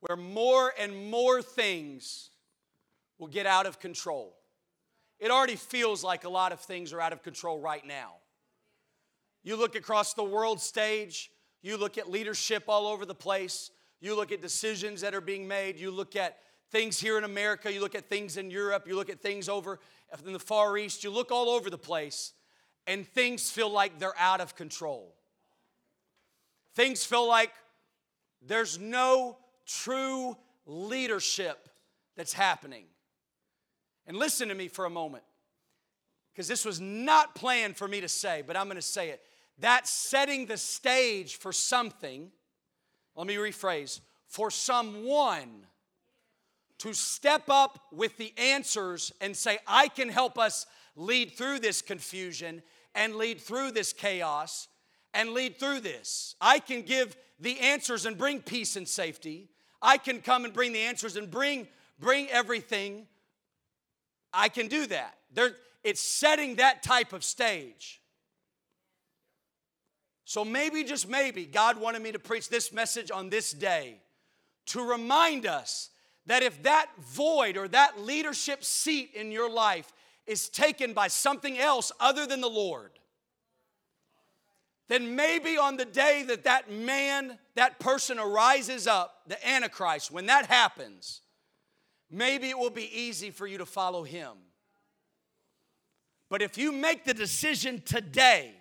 where 0.00 0.18
more 0.18 0.70
and 0.78 1.10
more 1.10 1.40
things 1.40 2.28
will 3.16 3.28
get 3.28 3.46
out 3.46 3.64
of 3.64 3.80
control. 3.80 4.36
It 5.18 5.30
already 5.30 5.56
feels 5.56 6.04
like 6.04 6.24
a 6.24 6.28
lot 6.28 6.52
of 6.52 6.60
things 6.60 6.92
are 6.92 7.00
out 7.00 7.14
of 7.14 7.22
control 7.22 7.58
right 7.58 7.86
now. 7.86 8.16
You 9.44 9.56
look 9.56 9.76
across 9.76 10.12
the 10.12 10.24
world 10.24 10.60
stage, 10.60 11.30
you 11.62 11.78
look 11.78 11.96
at 11.96 12.10
leadership 12.10 12.64
all 12.68 12.86
over 12.86 13.06
the 13.06 13.14
place, 13.14 13.70
you 14.02 14.14
look 14.14 14.30
at 14.30 14.42
decisions 14.42 15.00
that 15.00 15.14
are 15.14 15.22
being 15.22 15.48
made, 15.48 15.78
you 15.78 15.90
look 15.90 16.16
at 16.16 16.36
things 16.70 17.00
here 17.00 17.16
in 17.16 17.24
America, 17.24 17.72
you 17.72 17.80
look 17.80 17.94
at 17.94 18.10
things 18.10 18.36
in 18.36 18.50
Europe, 18.50 18.86
you 18.86 18.94
look 18.94 19.08
at 19.08 19.22
things 19.22 19.48
over 19.48 19.80
in 20.26 20.34
the 20.34 20.38
Far 20.38 20.76
East, 20.76 21.02
you 21.02 21.08
look 21.08 21.32
all 21.32 21.48
over 21.48 21.70
the 21.70 21.78
place 21.78 22.34
and 22.86 23.06
things 23.06 23.50
feel 23.50 23.70
like 23.70 23.98
they're 23.98 24.18
out 24.18 24.40
of 24.40 24.56
control. 24.56 25.14
Things 26.74 27.04
feel 27.04 27.26
like 27.26 27.52
there's 28.42 28.78
no 28.78 29.38
true 29.66 30.36
leadership 30.66 31.68
that's 32.16 32.32
happening. 32.32 32.84
And 34.06 34.16
listen 34.16 34.48
to 34.48 34.54
me 34.54 34.68
for 34.68 34.84
a 34.84 34.90
moment, 34.90 35.24
because 36.32 36.48
this 36.48 36.64
was 36.64 36.80
not 36.80 37.34
planned 37.34 37.76
for 37.76 37.88
me 37.88 38.00
to 38.00 38.08
say, 38.08 38.42
but 38.46 38.56
I'm 38.56 38.66
going 38.66 38.76
to 38.76 38.82
say 38.82 39.10
it. 39.10 39.22
That's 39.58 39.90
setting 39.90 40.46
the 40.46 40.56
stage 40.56 41.36
for 41.36 41.52
something, 41.52 42.30
let 43.14 43.26
me 43.26 43.36
rephrase, 43.36 44.00
for 44.26 44.50
someone 44.50 45.66
to 46.78 46.92
step 46.92 47.44
up 47.48 47.78
with 47.92 48.16
the 48.18 48.34
answers 48.36 49.12
and 49.20 49.36
say, 49.36 49.58
I 49.66 49.88
can 49.88 50.08
help 50.08 50.38
us 50.38 50.66
lead 50.96 51.32
through 51.32 51.60
this 51.60 51.80
confusion 51.80 52.62
and 52.94 53.16
lead 53.16 53.40
through 53.40 53.72
this 53.72 53.92
chaos 53.92 54.68
and 55.12 55.30
lead 55.30 55.58
through 55.58 55.80
this. 55.80 56.34
I 56.40 56.58
can 56.58 56.82
give 56.82 57.16
the 57.40 57.58
answers 57.60 58.06
and 58.06 58.16
bring 58.16 58.40
peace 58.40 58.76
and 58.76 58.86
safety. 58.86 59.48
I 59.80 59.98
can 59.98 60.20
come 60.20 60.44
and 60.44 60.52
bring 60.52 60.72
the 60.72 60.80
answers 60.80 61.16
and 61.16 61.30
bring, 61.30 61.68
bring 61.98 62.28
everything. 62.30 63.06
I 64.32 64.48
can 64.48 64.68
do 64.68 64.86
that. 64.86 65.14
There, 65.32 65.56
it's 65.82 66.00
setting 66.00 66.56
that 66.56 66.82
type 66.82 67.12
of 67.12 67.22
stage. 67.22 68.00
So 70.24 70.44
maybe, 70.44 70.84
just 70.84 71.08
maybe, 71.08 71.44
God 71.44 71.78
wanted 71.78 72.02
me 72.02 72.12
to 72.12 72.18
preach 72.18 72.48
this 72.48 72.72
message 72.72 73.10
on 73.10 73.28
this 73.28 73.52
day 73.52 74.00
to 74.66 74.82
remind 74.82 75.46
us 75.46 75.90
that 76.26 76.42
if 76.42 76.62
that 76.62 76.88
void 76.98 77.56
or 77.58 77.68
that 77.68 78.00
leadership 78.00 78.64
seat 78.64 79.10
in 79.14 79.30
your 79.30 79.50
life 79.50 79.92
is 80.26 80.48
taken 80.48 80.92
by 80.92 81.08
something 81.08 81.58
else 81.58 81.92
other 82.00 82.26
than 82.26 82.40
the 82.40 82.48
Lord, 82.48 82.90
then 84.88 85.16
maybe 85.16 85.56
on 85.56 85.76
the 85.76 85.84
day 85.84 86.24
that 86.28 86.44
that 86.44 86.70
man, 86.70 87.38
that 87.54 87.78
person 87.78 88.18
arises 88.18 88.86
up, 88.86 89.22
the 89.26 89.48
Antichrist, 89.48 90.10
when 90.10 90.26
that 90.26 90.46
happens, 90.46 91.22
maybe 92.10 92.50
it 92.50 92.58
will 92.58 92.70
be 92.70 92.90
easy 92.96 93.30
for 93.30 93.46
you 93.46 93.58
to 93.58 93.66
follow 93.66 94.04
him. 94.04 94.32
But 96.28 96.42
if 96.42 96.58
you 96.58 96.72
make 96.72 97.04
the 97.04 97.14
decision 97.14 97.82
today 97.84 98.52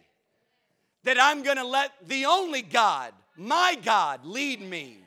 that 1.03 1.17
I'm 1.19 1.43
gonna 1.43 1.65
let 1.65 1.91
the 2.07 2.25
only 2.25 2.61
God, 2.61 3.13
my 3.35 3.77
God, 3.83 4.25
lead 4.25 4.61
me, 4.61 4.99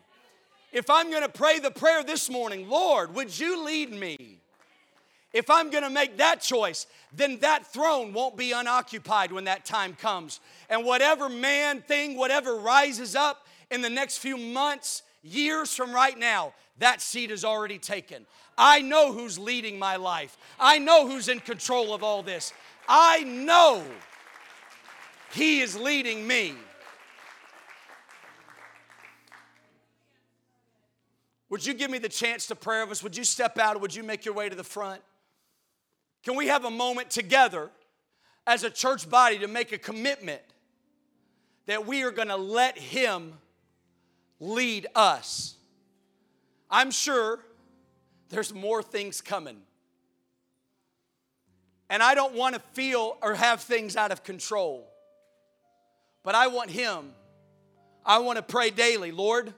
if 0.72 0.90
I'm 0.90 1.10
gonna 1.10 1.28
pray 1.28 1.58
the 1.58 1.70
prayer 1.70 2.02
this 2.02 2.28
morning, 2.28 2.68
Lord, 2.68 3.14
would 3.14 3.38
you 3.38 3.64
lead 3.64 3.92
me? 3.92 4.40
If 5.32 5.50
I'm 5.50 5.70
gonna 5.70 5.90
make 5.90 6.16
that 6.18 6.40
choice, 6.40 6.86
then 7.12 7.38
that 7.40 7.66
throne 7.72 8.12
won't 8.12 8.36
be 8.36 8.52
unoccupied 8.52 9.32
when 9.32 9.44
that 9.44 9.64
time 9.64 9.94
comes. 9.94 10.40
And 10.70 10.84
whatever 10.84 11.28
man 11.28 11.82
thing, 11.82 12.16
whatever 12.16 12.56
rises 12.56 13.14
up 13.14 13.46
in 13.70 13.82
the 13.82 13.90
next 13.90 14.18
few 14.18 14.36
months, 14.36 15.02
years 15.22 15.74
from 15.74 15.92
right 15.92 16.18
now, 16.18 16.54
that 16.78 17.00
seat 17.00 17.30
is 17.30 17.44
already 17.44 17.78
taken. 17.78 18.26
I 18.58 18.80
know 18.80 19.12
who's 19.12 19.38
leading 19.38 19.78
my 19.78 19.96
life. 19.96 20.36
I 20.58 20.78
know 20.78 21.06
who's 21.06 21.28
in 21.28 21.40
control 21.40 21.94
of 21.94 22.02
all 22.02 22.22
this. 22.22 22.52
I 22.88 23.22
know 23.24 23.82
He 25.32 25.60
is 25.60 25.76
leading 25.76 26.26
me. 26.26 26.54
Would 31.48 31.64
you 31.64 31.74
give 31.74 31.90
me 31.90 31.98
the 31.98 32.08
chance 32.08 32.46
to 32.48 32.56
pray 32.56 32.82
of 32.82 32.90
us? 32.90 33.02
Would 33.02 33.16
you 33.16 33.24
step 33.24 33.58
out 33.58 33.80
would 33.80 33.94
you 33.94 34.02
make 34.02 34.24
your 34.24 34.34
way 34.34 34.48
to 34.48 34.56
the 34.56 34.64
front? 34.64 35.00
Can 36.26 36.34
we 36.34 36.48
have 36.48 36.64
a 36.64 36.70
moment 36.72 37.08
together 37.08 37.70
as 38.48 38.64
a 38.64 38.70
church 38.70 39.08
body 39.08 39.38
to 39.38 39.46
make 39.46 39.70
a 39.70 39.78
commitment 39.78 40.42
that 41.66 41.86
we 41.86 42.02
are 42.02 42.10
going 42.10 42.26
to 42.26 42.36
let 42.36 42.76
Him 42.76 43.34
lead 44.40 44.88
us? 44.96 45.54
I'm 46.68 46.90
sure 46.90 47.38
there's 48.28 48.52
more 48.52 48.82
things 48.82 49.20
coming. 49.20 49.58
And 51.88 52.02
I 52.02 52.16
don't 52.16 52.34
want 52.34 52.56
to 52.56 52.60
feel 52.72 53.18
or 53.22 53.36
have 53.36 53.60
things 53.60 53.94
out 53.94 54.10
of 54.10 54.24
control. 54.24 54.90
But 56.24 56.34
I 56.34 56.48
want 56.48 56.70
Him. 56.70 57.12
I 58.04 58.18
want 58.18 58.36
to 58.38 58.42
pray 58.42 58.70
daily 58.70 59.12
Lord, 59.12 59.54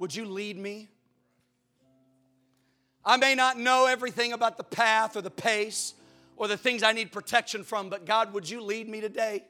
would 0.00 0.12
you 0.12 0.24
lead 0.24 0.58
me? 0.58 0.88
I 3.04 3.18
may 3.18 3.36
not 3.36 3.56
know 3.56 3.86
everything 3.86 4.32
about 4.32 4.56
the 4.56 4.64
path 4.64 5.16
or 5.16 5.20
the 5.20 5.30
pace 5.30 5.94
or 6.38 6.46
the 6.46 6.56
things 6.56 6.82
I 6.84 6.92
need 6.92 7.10
protection 7.10 7.64
from, 7.64 7.90
but 7.90 8.06
God, 8.06 8.32
would 8.32 8.48
you 8.48 8.62
lead 8.62 8.88
me 8.88 9.00
today? 9.00 9.44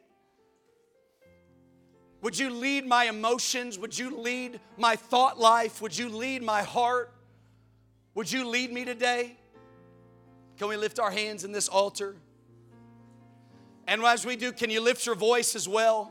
Would 2.23 2.37
you 2.37 2.51
lead 2.51 2.87
my 2.87 3.05
emotions? 3.05 3.79
Would 3.79 3.97
you 3.97 4.17
lead 4.17 4.59
my 4.79 4.97
thought 4.97 5.39
life? 5.39 5.81
Would 5.83 5.97
you 5.97 6.09
lead 6.09 6.43
my 6.43 6.63
heart? 6.63 7.13
Would 8.15 8.33
you 8.33 8.49
lead 8.49 8.73
me 8.73 8.87
today? 8.87 9.37
Can 10.57 10.69
we 10.69 10.77
lift 10.77 10.99
our 10.99 11.11
hands 11.11 11.45
in 11.45 11.53
this 11.53 11.69
altar? 11.69 12.17
And 13.87 14.03
as 14.03 14.27
we 14.27 14.35
do, 14.35 14.51
can 14.51 14.71
you 14.71 14.81
lift 14.81 15.05
your 15.07 15.15
voice 15.15 15.55
as 15.55 15.69
well? 15.69 16.11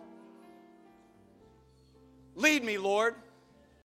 Lead 2.36 2.64
me, 2.64 2.78
Lord. 2.78 3.16